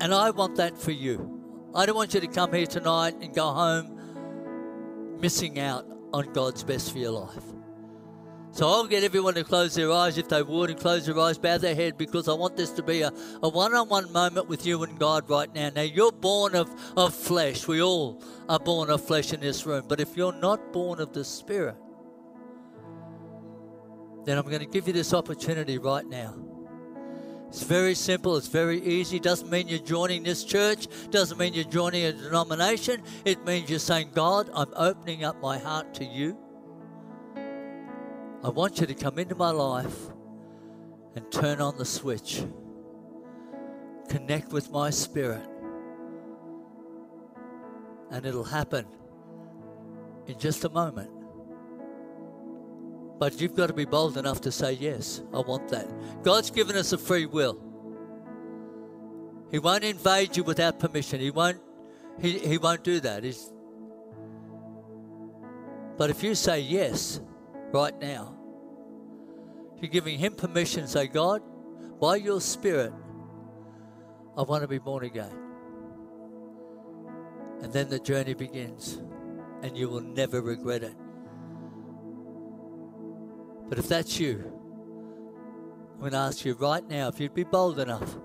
And 0.00 0.12
I 0.12 0.30
want 0.30 0.56
that 0.56 0.76
for 0.76 0.92
you. 0.92 1.32
I 1.74 1.86
don't 1.86 1.96
want 1.96 2.14
you 2.14 2.20
to 2.20 2.26
come 2.26 2.52
here 2.52 2.66
tonight 2.66 3.16
and 3.20 3.34
go 3.34 3.50
home 3.52 5.18
missing 5.20 5.58
out 5.58 5.86
on 6.12 6.32
God's 6.32 6.62
best 6.62 6.92
for 6.92 6.98
your 6.98 7.12
life. 7.12 7.55
So 8.56 8.66
I'll 8.66 8.86
get 8.86 9.04
everyone 9.04 9.34
to 9.34 9.44
close 9.44 9.74
their 9.74 9.92
eyes 9.92 10.16
if 10.16 10.30
they 10.30 10.42
would 10.42 10.70
and 10.70 10.80
close 10.80 11.04
their 11.04 11.18
eyes, 11.18 11.36
bow 11.36 11.58
their 11.58 11.74
head 11.74 11.98
because 11.98 12.26
I 12.26 12.32
want 12.32 12.56
this 12.56 12.70
to 12.70 12.82
be 12.82 13.02
a, 13.02 13.12
a 13.42 13.48
one-on-one 13.50 14.10
moment 14.12 14.48
with 14.48 14.64
you 14.64 14.82
and 14.82 14.98
God 14.98 15.28
right 15.28 15.54
now. 15.54 15.68
Now 15.68 15.82
you're 15.82 16.10
born 16.10 16.54
of, 16.54 16.70
of 16.96 17.14
flesh. 17.14 17.68
We 17.68 17.82
all 17.82 18.22
are 18.48 18.58
born 18.58 18.88
of 18.88 19.04
flesh 19.04 19.34
in 19.34 19.40
this 19.40 19.66
room. 19.66 19.84
But 19.86 20.00
if 20.00 20.16
you're 20.16 20.32
not 20.32 20.72
born 20.72 21.00
of 21.00 21.12
the 21.12 21.22
Spirit, 21.22 21.76
then 24.24 24.38
I'm 24.38 24.46
going 24.46 24.60
to 24.60 24.64
give 24.64 24.86
you 24.86 24.94
this 24.94 25.12
opportunity 25.12 25.76
right 25.76 26.06
now. 26.06 26.34
It's 27.48 27.62
very 27.62 27.94
simple. 27.94 28.38
It's 28.38 28.48
very 28.48 28.82
easy. 28.82 29.20
Doesn't 29.20 29.50
mean 29.50 29.68
you're 29.68 29.80
joining 29.80 30.22
this 30.22 30.44
church. 30.44 30.86
Doesn't 31.10 31.36
mean 31.36 31.52
you're 31.52 31.64
joining 31.64 32.06
a 32.06 32.12
denomination. 32.14 33.02
It 33.26 33.44
means 33.44 33.68
you're 33.68 33.80
saying, 33.80 34.12
God, 34.14 34.48
I'm 34.54 34.72
opening 34.74 35.24
up 35.24 35.42
my 35.42 35.58
heart 35.58 35.92
to 35.96 36.06
you. 36.06 36.38
I 38.46 38.48
want 38.48 38.78
you 38.78 38.86
to 38.86 38.94
come 38.94 39.18
into 39.18 39.34
my 39.34 39.50
life 39.50 39.96
and 41.16 41.32
turn 41.32 41.60
on 41.60 41.76
the 41.78 41.84
switch. 41.84 42.44
Connect 44.08 44.52
with 44.52 44.70
my 44.70 44.88
spirit. 44.90 45.44
And 48.12 48.24
it'll 48.24 48.44
happen 48.44 48.86
in 50.28 50.38
just 50.38 50.64
a 50.64 50.68
moment. 50.68 51.10
But 53.18 53.40
you've 53.40 53.56
got 53.56 53.66
to 53.66 53.72
be 53.72 53.84
bold 53.84 54.16
enough 54.16 54.40
to 54.42 54.52
say, 54.52 54.74
Yes, 54.74 55.22
I 55.34 55.40
want 55.40 55.68
that. 55.70 55.92
God's 56.22 56.52
given 56.52 56.76
us 56.76 56.92
a 56.92 56.98
free 56.98 57.26
will. 57.26 57.60
He 59.50 59.58
won't 59.58 59.82
invade 59.82 60.36
you 60.36 60.44
without 60.44 60.78
permission. 60.78 61.18
He 61.18 61.32
won't, 61.32 61.58
he, 62.20 62.38
he 62.38 62.58
won't 62.58 62.84
do 62.84 63.00
that. 63.00 63.24
He's, 63.24 63.50
but 65.96 66.10
if 66.10 66.22
you 66.22 66.36
say 66.36 66.60
yes 66.60 67.18
right 67.72 67.98
now, 68.00 68.35
you're 69.86 69.92
giving 69.92 70.18
Him 70.18 70.34
permission 70.34 70.88
say, 70.88 71.06
God, 71.06 71.42
by 72.00 72.16
your 72.16 72.40
Spirit, 72.40 72.92
I 74.36 74.42
want 74.42 74.62
to 74.62 74.68
be 74.68 74.78
born 74.78 75.04
again. 75.04 75.30
And 77.62 77.72
then 77.72 77.88
the 77.88 78.00
journey 78.00 78.34
begins, 78.34 79.00
and 79.62 79.76
you 79.76 79.88
will 79.88 80.00
never 80.00 80.42
regret 80.42 80.82
it. 80.82 80.96
But 83.68 83.78
if 83.78 83.86
that's 83.86 84.18
you, 84.18 84.52
I'm 85.94 86.00
going 86.00 86.12
to 86.12 86.18
ask 86.18 86.44
you 86.44 86.54
right 86.54 86.86
now 86.86 87.06
if 87.06 87.20
you'd 87.20 87.32
be 87.32 87.44
bold 87.44 87.78
enough 87.78 88.16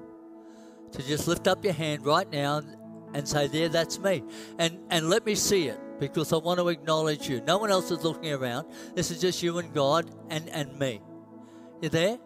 to 0.93 1.03
just 1.03 1.27
lift 1.27 1.47
up 1.47 1.63
your 1.63 1.73
hand 1.73 2.03
right 2.07 2.29
now 2.31 2.63
and 3.13 3.27
say, 3.27 3.45
There, 3.45 3.69
that's 3.69 3.99
me. 3.99 4.23
And, 4.57 4.79
and 4.89 5.11
let 5.11 5.27
me 5.27 5.35
see 5.35 5.67
it 5.67 5.79
because 5.99 6.33
I 6.33 6.37
want 6.37 6.59
to 6.59 6.69
acknowledge 6.69 7.29
you. 7.29 7.39
No 7.41 7.59
one 7.59 7.69
else 7.69 7.91
is 7.91 8.03
looking 8.03 8.33
around. 8.33 8.67
This 8.95 9.11
is 9.11 9.21
just 9.21 9.43
you 9.43 9.59
and 9.59 9.71
God 9.75 10.09
and, 10.31 10.49
and 10.49 10.77
me. 10.79 11.01
You 11.81 11.89
there? 11.89 12.19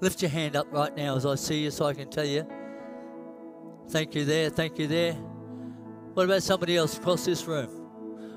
Lift 0.00 0.22
your 0.22 0.30
hand 0.30 0.56
up 0.56 0.66
right 0.72 0.94
now 0.96 1.16
as 1.16 1.26
I 1.26 1.34
see 1.34 1.62
you 1.62 1.70
so 1.70 1.84
I 1.84 1.94
can 1.94 2.08
tell 2.08 2.24
you. 2.24 2.46
Thank 3.90 4.14
you 4.14 4.24
there. 4.24 4.48
Thank 4.48 4.78
you 4.78 4.86
there. 4.86 5.12
What 6.14 6.24
about 6.24 6.42
somebody 6.42 6.76
else 6.76 6.96
across 6.96 7.24
this 7.24 7.44
room? 7.44 7.68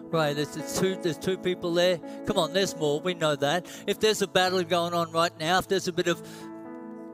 Right, 0.10 0.36
there's, 0.36 0.56
there's, 0.56 0.80
two, 0.80 0.96
there's 1.02 1.18
two 1.18 1.38
people 1.38 1.74
there. 1.74 2.00
Come 2.26 2.38
on, 2.38 2.54
there's 2.54 2.76
more. 2.78 3.02
We 3.02 3.14
know 3.14 3.36
that. 3.36 3.68
If 3.88 4.00
there's 4.00 4.22
a 4.22 4.28
battle 4.28 4.64
going 4.64 4.94
on 4.94 5.12
right 5.12 5.38
now, 5.40 5.60
if 5.60 5.68
there's 5.68 5.88
a 5.88 5.94
bit 5.94 6.08
of 6.08 6.26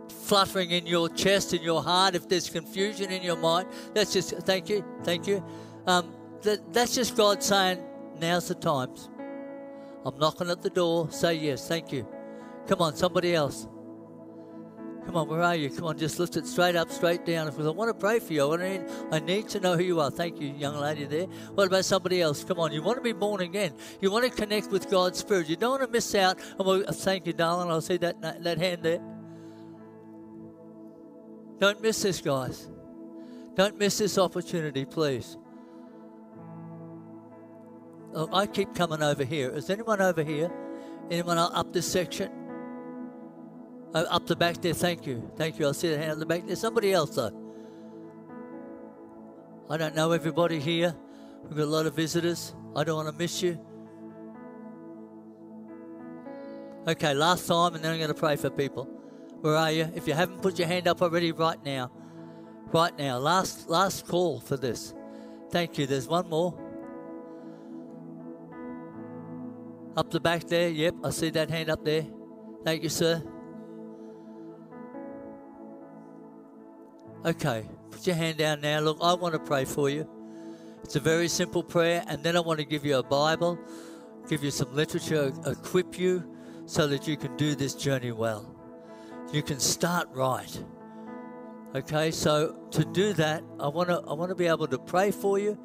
fluttering 0.10 0.72
in 0.72 0.86
your 0.86 1.10
chest, 1.10 1.54
in 1.54 1.64
your 1.64 1.84
heart, 1.84 2.16
if 2.16 2.30
there's 2.30 2.50
confusion 2.50 3.12
in 3.12 3.24
your 3.24 3.36
mind, 3.36 3.68
that's 3.94 4.14
just, 4.14 4.32
thank 4.42 4.70
you, 4.70 4.86
thank 5.04 5.28
you. 5.28 5.44
Um, 5.88 6.14
that, 6.44 6.72
that's 6.72 6.94
just 6.94 7.18
God 7.18 7.42
saying, 7.44 7.80
now's 8.20 8.48
the 8.48 8.56
times. 8.56 9.10
I'm 10.06 10.18
knocking 10.20 10.50
at 10.50 10.62
the 10.62 10.70
door. 10.70 11.10
Say 11.12 11.36
yes, 11.36 11.68
thank 11.68 11.92
you. 11.92 12.08
Come 12.68 12.82
on, 12.82 12.96
somebody 12.96 13.34
else. 13.34 13.68
Come 15.06 15.18
on, 15.18 15.28
where 15.28 15.42
are 15.42 15.56
you? 15.56 15.70
Come 15.70 15.86
on, 15.86 15.98
just 15.98 16.18
lift 16.18 16.38
it 16.38 16.48
straight 16.48 16.78
up, 16.78 16.90
straight 16.90 17.26
down. 17.26 17.48
Because 17.48 17.68
I 17.68 17.72
want 17.72 17.90
to 17.90 17.94
pray 17.94 18.20
for 18.20 18.32
you. 18.32 18.54
I 18.54 18.58
need, 18.58 18.82
I 19.12 19.20
need 19.20 19.50
to 19.50 19.60
know 19.60 19.76
who 19.76 19.84
you 19.84 20.00
are. 20.00 20.10
Thank 20.10 20.40
you, 20.40 20.48
young 20.48 20.78
lady 20.78 21.06
there. 21.06 21.26
What 21.54 21.68
about 21.68 21.84
somebody 21.84 22.22
else? 22.22 22.44
Come 22.44 22.60
on, 22.60 22.72
you 22.72 22.82
want 22.82 22.98
to 22.98 23.04
be 23.04 23.12
born 23.12 23.42
again. 23.42 23.74
You 24.00 24.12
want 24.12 24.24
to 24.24 24.32
connect 24.32 24.72
with 24.72 24.90
God's 24.90 25.20
Spirit. 25.20 25.50
You 25.50 25.58
don't 25.58 25.72
want 25.72 25.84
to 25.84 25.90
miss 25.90 26.16
out. 26.16 26.40
Oh, 26.58 26.82
thank 26.84 27.28
you, 27.28 27.34
darling. 27.34 27.70
I'll 27.70 27.82
see 27.82 27.98
that, 27.98 28.22
that 28.22 28.58
hand 28.58 28.84
there. 28.84 29.02
Don't 31.60 31.82
miss 31.82 32.02
this, 32.02 32.22
guys. 32.22 32.70
Don't 33.56 33.78
miss 33.78 33.98
this 33.98 34.18
opportunity, 34.18 34.86
please. 34.86 35.38
Oh, 38.16 38.30
I 38.32 38.48
keep 38.48 38.74
coming 38.74 39.04
over 39.04 39.24
here. 39.24 39.50
Is 39.50 39.70
anyone 39.70 40.02
over 40.02 40.24
here? 40.24 40.52
Anyone 41.12 41.38
up 41.38 41.74
this 41.74 41.92
section? 41.92 42.43
Uh, 43.94 44.06
up 44.10 44.26
the 44.26 44.36
back 44.36 44.60
there, 44.62 44.74
thank 44.74 45.06
you. 45.06 45.32
Thank 45.36 45.60
you. 45.60 45.68
I'll 45.68 45.74
see 45.74 45.90
the 45.90 45.98
hand 45.98 46.12
up 46.12 46.20
the 46.20 46.26
back. 46.26 46.46
There's 46.48 46.60
somebody 46.60 46.92
else, 46.92 47.16
though. 47.16 47.32
I 49.70 49.78
don't 49.78 49.96
know 49.96 50.12
everybody 50.12 50.60
here. 50.60 50.96
We've 51.44 51.58
got 51.58 51.64
a 51.64 51.66
lot 51.66 51.86
of 51.86 51.96
visitors. 51.96 52.56
I 52.76 52.84
don't 52.84 52.96
want 52.96 53.10
to 53.10 53.22
miss 53.22 53.42
you. 53.42 53.60
Okay, 56.88 57.14
last 57.14 57.48
time, 57.48 57.76
and 57.76 57.84
then 57.84 57.92
I'm 57.92 57.98
going 57.98 58.10
to 58.10 58.20
pray 58.20 58.36
for 58.36 58.50
people. 58.50 58.86
Where 59.42 59.56
are 59.56 59.72
you? 59.72 59.92
If 59.96 60.08
you 60.08 60.14
haven't 60.14 60.42
put 60.42 60.58
your 60.58 60.68
hand 60.68 60.88
up 60.88 61.02
already, 61.02 61.32
right 61.32 61.64
now. 61.64 61.92
Right 62.74 62.98
now. 62.98 63.18
Last, 63.20 63.70
last 63.70 64.08
call 64.08 64.40
for 64.40 64.58
this. 64.58 64.94
Thank 65.50 65.78
you. 65.78 65.86
There's 65.86 66.08
one 66.08 66.28
more. 66.30 66.54
Up 69.96 70.10
the 70.10 70.20
back 70.20 70.46
there. 70.46 70.70
Yep, 70.70 70.96
I 71.04 71.10
see 71.12 71.30
that 71.30 71.50
hand 71.52 71.70
up 71.70 71.86
there. 71.86 72.06
Thank 72.66 72.84
you, 72.84 72.90
sir. 72.90 73.24
Okay, 77.26 77.66
put 77.90 78.06
your 78.06 78.18
hand 78.18 78.38
down 78.38 78.60
now. 78.60 78.82
Look, 78.82 78.98
I 79.02 79.14
want 79.14 79.34
to 79.34 79.40
pray 79.40 79.64
for 79.64 79.90
you. 79.90 80.06
It's 80.84 80.98
a 80.98 81.00
very 81.00 81.30
simple 81.30 81.64
prayer, 81.64 82.04
and 82.08 82.22
then 82.22 82.36
I 82.36 82.42
want 82.42 82.60
to 82.60 82.66
give 82.66 82.86
you 82.86 82.98
a 82.98 83.04
Bible, 83.04 83.58
give 84.28 84.44
you 84.44 84.52
some 84.52 84.76
literature, 84.76 85.32
equip 85.46 85.98
you 85.98 86.26
so 86.66 86.86
that 86.88 87.08
you 87.08 87.16
can 87.16 87.38
do 87.38 87.56
this 87.56 87.76
journey 87.76 88.12
well. 88.12 88.54
You 89.32 89.42
can 89.42 89.62
start 89.62 90.10
right. 90.12 90.64
Okay, 91.74 92.12
so 92.12 92.58
to 92.72 92.84
do 92.84 93.14
that, 93.14 93.42
I 93.58 93.70
want 93.70 93.88
to 93.88 94.04
I 94.06 94.14
want 94.14 94.30
to 94.30 94.36
be 94.36 94.48
able 94.48 94.68
to 94.68 94.78
pray 94.78 95.10
for 95.12 95.40
you, 95.40 95.58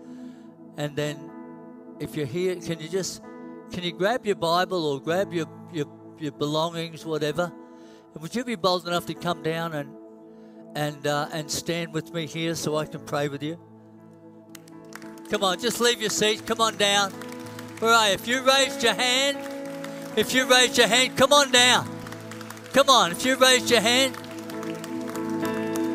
and 0.77 0.94
then 0.94 1.18
if 1.99 2.14
you're 2.14 2.25
here, 2.25 2.55
can 2.55 2.79
you 2.79 2.88
just 2.88 3.21
can 3.73 3.83
you 3.83 3.92
grab 3.92 4.25
your 4.25 4.37
Bible 4.37 4.87
or 4.87 5.01
grab 5.01 5.33
your 5.33 5.47
your, 5.73 5.87
your 6.21 6.33
belongings, 6.33 7.05
whatever? 7.05 7.53
And 8.14 8.23
would 8.23 8.37
you 8.37 8.44
be 8.44 8.55
bold 8.55 8.87
enough 8.87 9.07
to 9.07 9.14
come 9.14 9.42
down 9.42 9.73
and 9.73 9.98
and 10.79 11.09
uh, 11.09 11.27
and 11.33 11.51
stand 11.51 11.93
with 11.93 12.14
me 12.14 12.25
here 12.25 12.55
so 12.55 12.77
I 12.77 12.87
can 12.87 13.01
pray 13.01 13.27
with 13.27 13.43
you? 13.43 13.59
Come 15.29 15.43
on, 15.43 15.59
just 15.59 15.81
leave 15.81 16.01
your 16.01 16.11
seat. 16.11 16.47
Come 16.47 16.61
on 16.61 16.77
down. 16.77 17.11
Where 17.81 17.93
are? 17.93 18.09
If 18.11 18.29
you 18.29 18.43
raised 18.43 18.85
your 18.85 18.95
hand, 18.95 19.38
if 20.17 20.33
you 20.33 20.49
raised 20.49 20.79
your 20.79 20.87
hand, 20.87 21.17
come 21.17 21.33
on 21.33 21.51
down. 21.51 21.88
Come 22.73 22.88
on, 22.88 23.11
if 23.11 23.27
you 23.27 23.35
raised 23.37 23.71
your 23.71 23.81
hand, 23.81 24.14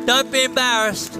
don't 0.06 0.30
be 0.30 0.44
embarrassed. 0.44 1.18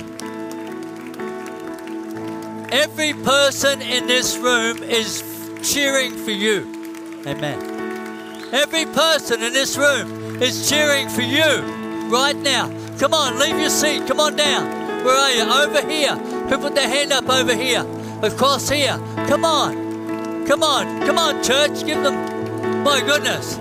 Every 2.71 3.15
person 3.15 3.81
in 3.81 4.07
this 4.07 4.37
room 4.37 4.83
is 4.83 5.23
cheering 5.63 6.13
for 6.13 6.33
you. 6.33 7.23
Amen. 7.27 8.53
Every 8.53 8.85
person 8.85 9.43
in 9.43 9.55
this 9.55 9.79
room 9.79 10.43
is 10.43 10.69
cheering 10.69 11.09
for 11.09 11.23
you 11.23 11.63
right 12.11 12.37
now. 12.37 12.84
Come 12.99 13.13
on, 13.13 13.39
leave 13.39 13.59
your 13.59 13.71
seat. 13.71 14.07
Come 14.07 14.21
on 14.21 14.37
down. 14.37 15.05
Where 15.05 15.17
are 15.17 15.33
you? 15.33 15.43
Over 15.43 15.87
here. 15.89 16.17
Who 16.17 16.59
put 16.59 16.75
their 16.75 16.89
hand 16.89 17.13
up 17.13 17.29
over 17.29 17.55
here? 17.55 17.85
Across 18.23 18.69
here. 18.69 18.99
Come 19.29 19.45
on. 19.45 20.47
Come 20.47 20.63
on. 20.63 21.05
Come 21.07 21.19
on, 21.19 21.43
church. 21.43 21.85
Give 21.85 22.03
them. 22.03 22.83
My 22.85 23.01
goodness. 23.01 23.59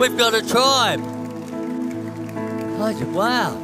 We've 0.00 0.16
got 0.16 0.34
a 0.34 0.46
tribe. 0.46 1.00
Oh, 2.82 2.94
wow. 3.12 3.54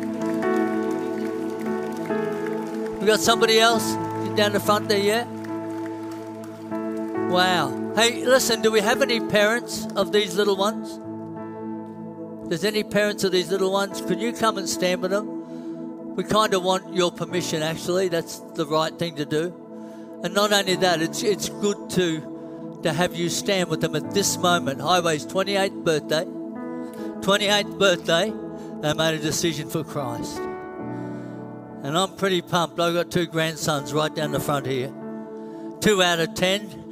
We 3.00 3.07
got 3.07 3.20
somebody 3.20 3.59
else 3.59 3.94
down 4.37 4.52
the 4.52 4.61
front 4.61 4.88
there 4.88 4.98
yet? 4.98 5.26
Wow. 7.31 7.94
Hey, 7.96 8.26
listen, 8.26 8.61
do 8.61 8.70
we 8.70 8.81
have 8.81 9.00
any 9.00 9.20
parents 9.20 9.87
of 9.96 10.12
these 10.12 10.37
little 10.37 10.57
ones? 10.57 11.00
There's 12.48 12.64
any 12.64 12.85
parents 12.85 13.24
of 13.24 13.32
these 13.32 13.50
little 13.50 13.72
ones? 13.72 14.00
Could 14.00 14.20
you 14.20 14.32
come 14.32 14.56
and 14.56 14.68
stand 14.68 15.02
with 15.02 15.11
them? 15.11 16.14
We 16.14 16.24
kind 16.24 16.54
of 16.54 16.62
want 16.62 16.94
your 16.94 17.11
permission, 17.11 17.62
actually. 17.62 18.09
That's 18.09 18.38
the 18.54 18.64
right 18.66 18.96
thing 18.96 19.16
to 19.16 19.24
do. 19.24 19.54
And 20.22 20.32
not 20.32 20.52
only 20.52 20.76
that, 20.76 21.02
it's, 21.02 21.22
it's 21.22 21.48
good 21.48 21.90
to, 21.90 22.80
to 22.82 22.92
have 22.92 23.16
you 23.16 23.28
stand 23.28 23.68
with 23.68 23.80
them 23.80 23.96
at 23.96 24.14
this 24.14 24.38
moment. 24.38 24.80
Highway's 24.80 25.26
28th 25.26 25.85
birthday. 25.85 26.24
28th 26.24 27.78
birthday, 27.78 28.32
they 28.80 28.94
made 28.94 29.14
a 29.14 29.18
decision 29.18 29.68
for 29.68 29.82
Christ. 29.82 30.38
And 30.38 31.98
I'm 31.98 32.14
pretty 32.16 32.42
pumped. 32.42 32.78
I've 32.78 32.94
got 32.94 33.11
two 33.11 33.26
grandsons 33.26 33.92
right 33.92 34.14
down 34.14 34.30
the 34.30 34.40
front 34.40 34.66
here. 34.66 34.92
Two 35.80 36.02
out 36.02 36.20
of 36.20 36.35
ten 36.35 36.85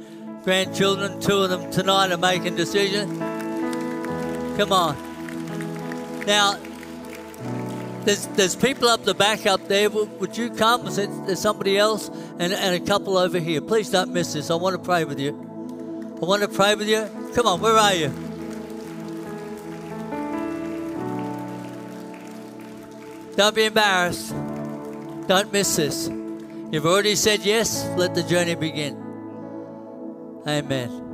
grandchildren, 0.43 1.19
two 1.19 1.37
of 1.37 1.49
them 1.49 1.71
tonight 1.71 2.11
are 2.11 2.17
making 2.17 2.55
decisions. 2.55 3.17
Come 4.57 4.71
on. 4.71 5.14
Now, 6.25 6.57
there's, 8.03 8.27
there's 8.27 8.55
people 8.55 8.87
up 8.87 9.03
the 9.03 9.13
back 9.13 9.45
up 9.45 9.67
there. 9.67 9.89
Would 9.89 10.37
you 10.37 10.49
come? 10.51 10.85
There's 10.85 11.39
somebody 11.39 11.77
else 11.77 12.09
and, 12.39 12.53
and 12.53 12.75
a 12.75 12.79
couple 12.79 13.17
over 13.17 13.39
here. 13.39 13.61
Please 13.61 13.89
don't 13.89 14.13
miss 14.13 14.33
this. 14.33 14.51
I 14.51 14.55
want 14.55 14.75
to 14.75 14.81
pray 14.81 15.05
with 15.05 15.19
you. 15.19 15.31
I 16.21 16.25
want 16.25 16.41
to 16.43 16.47
pray 16.47 16.75
with 16.75 16.87
you. 16.87 17.09
Come 17.33 17.47
on, 17.47 17.61
where 17.61 17.73
are 17.73 17.93
you? 17.93 18.13
Don't 23.35 23.53
be 23.55 23.65
embarrassed. 23.65 24.33
Don't 25.27 25.51
miss 25.51 25.75
this. 25.75 26.07
You've 26.71 26.85
already 26.85 27.15
said 27.15 27.41
yes, 27.41 27.85
let 27.97 28.15
the 28.15 28.23
journey 28.23 28.55
begin. 28.55 28.95
Amen. 30.47 31.04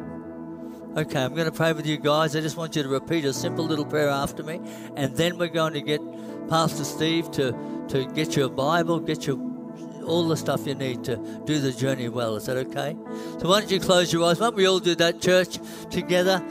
Okay, 0.94 1.24
I'm 1.24 1.34
going 1.34 1.46
to 1.46 1.54
pray 1.54 1.72
with 1.72 1.88
you 1.88 1.96
guys. 1.96 2.36
I 2.36 2.42
just 2.42 2.58
want 2.58 2.76
you 2.76 2.84
to 2.84 2.90
repeat 2.90 3.24
a 3.24 3.32
simple 3.32 3.64
little 3.64 3.86
prayer 3.86 4.10
after 4.10 4.44
me, 4.44 4.60
and 4.98 5.16
then 5.16 5.38
we're 5.38 5.48
going 5.48 5.72
to 5.72 5.82
get 5.82 6.02
Pastor 6.50 6.84
Steve 6.84 7.32
to, 7.32 7.56
to 7.88 8.06
get 8.08 8.36
you 8.36 8.44
a 8.44 8.50
Bible, 8.50 9.00
get 9.00 9.26
you 9.26 10.04
all 10.06 10.28
the 10.28 10.36
stuff 10.36 10.68
you 10.68 10.76
need 10.76 11.06
to 11.06 11.16
do 11.46 11.62
the 11.62 11.72
journey 11.72 12.10
well. 12.10 12.36
Is 12.36 12.48
that 12.48 12.58
okay? 12.58 12.98
So 13.40 13.48
why 13.48 13.62
don't 13.62 13.72
you 13.72 13.80
close 13.80 14.12
your 14.12 14.26
eyes? 14.26 14.42
Why 14.42 14.48
don't 14.48 14.58
we 14.58 14.68
all 14.68 14.80
do 14.80 14.94
that, 14.96 15.22
church, 15.22 15.60
together? 15.92 16.44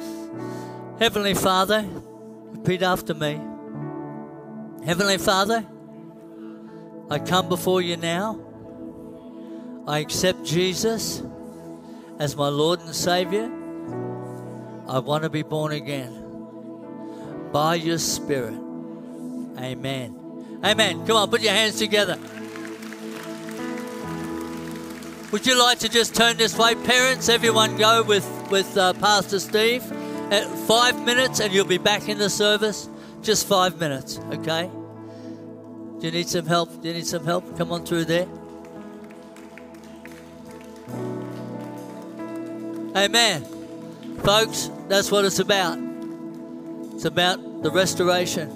Heavenly 0.98 1.35
Father, 1.35 1.87
repeat 2.53 2.81
after 2.81 3.12
me. 3.12 3.38
Heavenly 4.87 5.18
Father, 5.18 5.66
I 7.11 7.18
come 7.18 7.50
before 7.50 7.83
you 7.83 7.98
now. 7.98 8.40
I 9.87 9.98
accept 9.98 10.44
Jesus 10.44 11.22
as 12.18 12.35
my 12.37 12.48
Lord 12.48 12.81
and 12.81 12.94
Savior. 12.94 13.53
I 14.90 14.98
want 14.98 15.22
to 15.22 15.31
be 15.31 15.42
born 15.42 15.70
again 15.70 17.48
by 17.53 17.76
your 17.76 17.98
Spirit. 17.98 18.59
Amen. 19.57 20.59
Amen. 20.64 21.07
Come 21.07 21.16
on, 21.16 21.31
put 21.31 21.42
your 21.42 21.53
hands 21.53 21.79
together. 21.79 22.18
Would 25.31 25.46
you 25.46 25.57
like 25.57 25.79
to 25.79 25.88
just 25.88 26.16
turn 26.16 26.38
this 26.38 26.59
way? 26.59 26.74
Parents, 26.74 27.29
everyone 27.29 27.76
go 27.76 28.03
with, 28.03 28.29
with 28.50 28.76
uh, 28.76 28.92
Pastor 28.94 29.38
Steve. 29.38 29.85
At 30.33 30.48
five 30.66 31.05
minutes, 31.05 31.38
and 31.38 31.53
you'll 31.53 31.66
be 31.66 31.79
back 31.79 32.09
in 32.09 32.18
the 32.18 32.29
service. 32.29 32.88
Just 33.22 33.46
five 33.46 33.79
minutes, 33.79 34.18
okay? 34.33 34.68
Do 36.00 36.07
you 36.07 36.11
need 36.11 36.29
some 36.29 36.46
help? 36.46 36.83
Do 36.83 36.88
you 36.88 36.94
need 36.94 37.07
some 37.07 37.24
help? 37.24 37.57
Come 37.57 37.70
on 37.70 37.87
through 37.87 38.07
there. 38.07 38.26
Amen. 42.96 43.44
Folks, 44.24 44.68
that's 44.90 45.11
what 45.11 45.24
it's 45.24 45.38
about. 45.38 45.79
It's 46.94 47.05
about 47.05 47.62
the 47.62 47.70
restoration. 47.70 48.50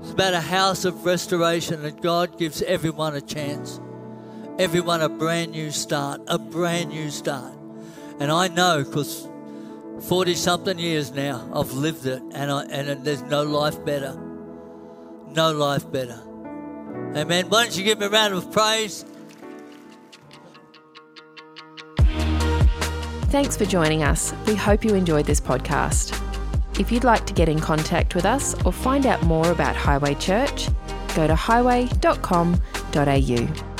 It's 0.00 0.12
about 0.12 0.34
a 0.34 0.40
house 0.40 0.84
of 0.84 1.04
restoration 1.04 1.82
that 1.82 2.00
God 2.00 2.38
gives 2.38 2.62
everyone 2.62 3.14
a 3.14 3.20
chance. 3.20 3.80
Everyone 4.58 5.02
a 5.02 5.08
brand 5.08 5.52
new 5.52 5.70
start, 5.70 6.22
a 6.28 6.38
brand 6.38 6.90
new 6.90 7.10
start. 7.10 7.52
And 8.20 8.32
I 8.32 8.48
know 8.48 8.84
because 8.84 9.28
40 10.08 10.34
something 10.34 10.78
years 10.78 11.12
now 11.12 11.50
I've 11.54 11.72
lived 11.72 12.06
it 12.06 12.22
and, 12.32 12.50
I, 12.50 12.64
and 12.64 13.04
there's 13.04 13.22
no 13.22 13.42
life 13.42 13.84
better. 13.84 14.14
No 15.28 15.52
life 15.52 15.90
better. 15.90 16.20
Amen. 17.16 17.48
Why 17.48 17.64
don't 17.64 17.76
you 17.76 17.84
give 17.84 17.98
me 17.98 18.06
a 18.06 18.10
round 18.10 18.34
of 18.34 18.50
praise? 18.50 19.04
Thanks 23.34 23.56
for 23.56 23.64
joining 23.64 24.04
us. 24.04 24.32
We 24.46 24.54
hope 24.54 24.84
you 24.84 24.94
enjoyed 24.94 25.26
this 25.26 25.40
podcast. 25.40 26.16
If 26.78 26.92
you'd 26.92 27.02
like 27.02 27.26
to 27.26 27.32
get 27.32 27.48
in 27.48 27.58
contact 27.58 28.14
with 28.14 28.24
us 28.24 28.54
or 28.64 28.72
find 28.72 29.06
out 29.06 29.24
more 29.24 29.50
about 29.50 29.74
Highway 29.74 30.14
Church, 30.14 30.68
go 31.16 31.26
to 31.26 31.34
highway.com.au. 31.34 33.73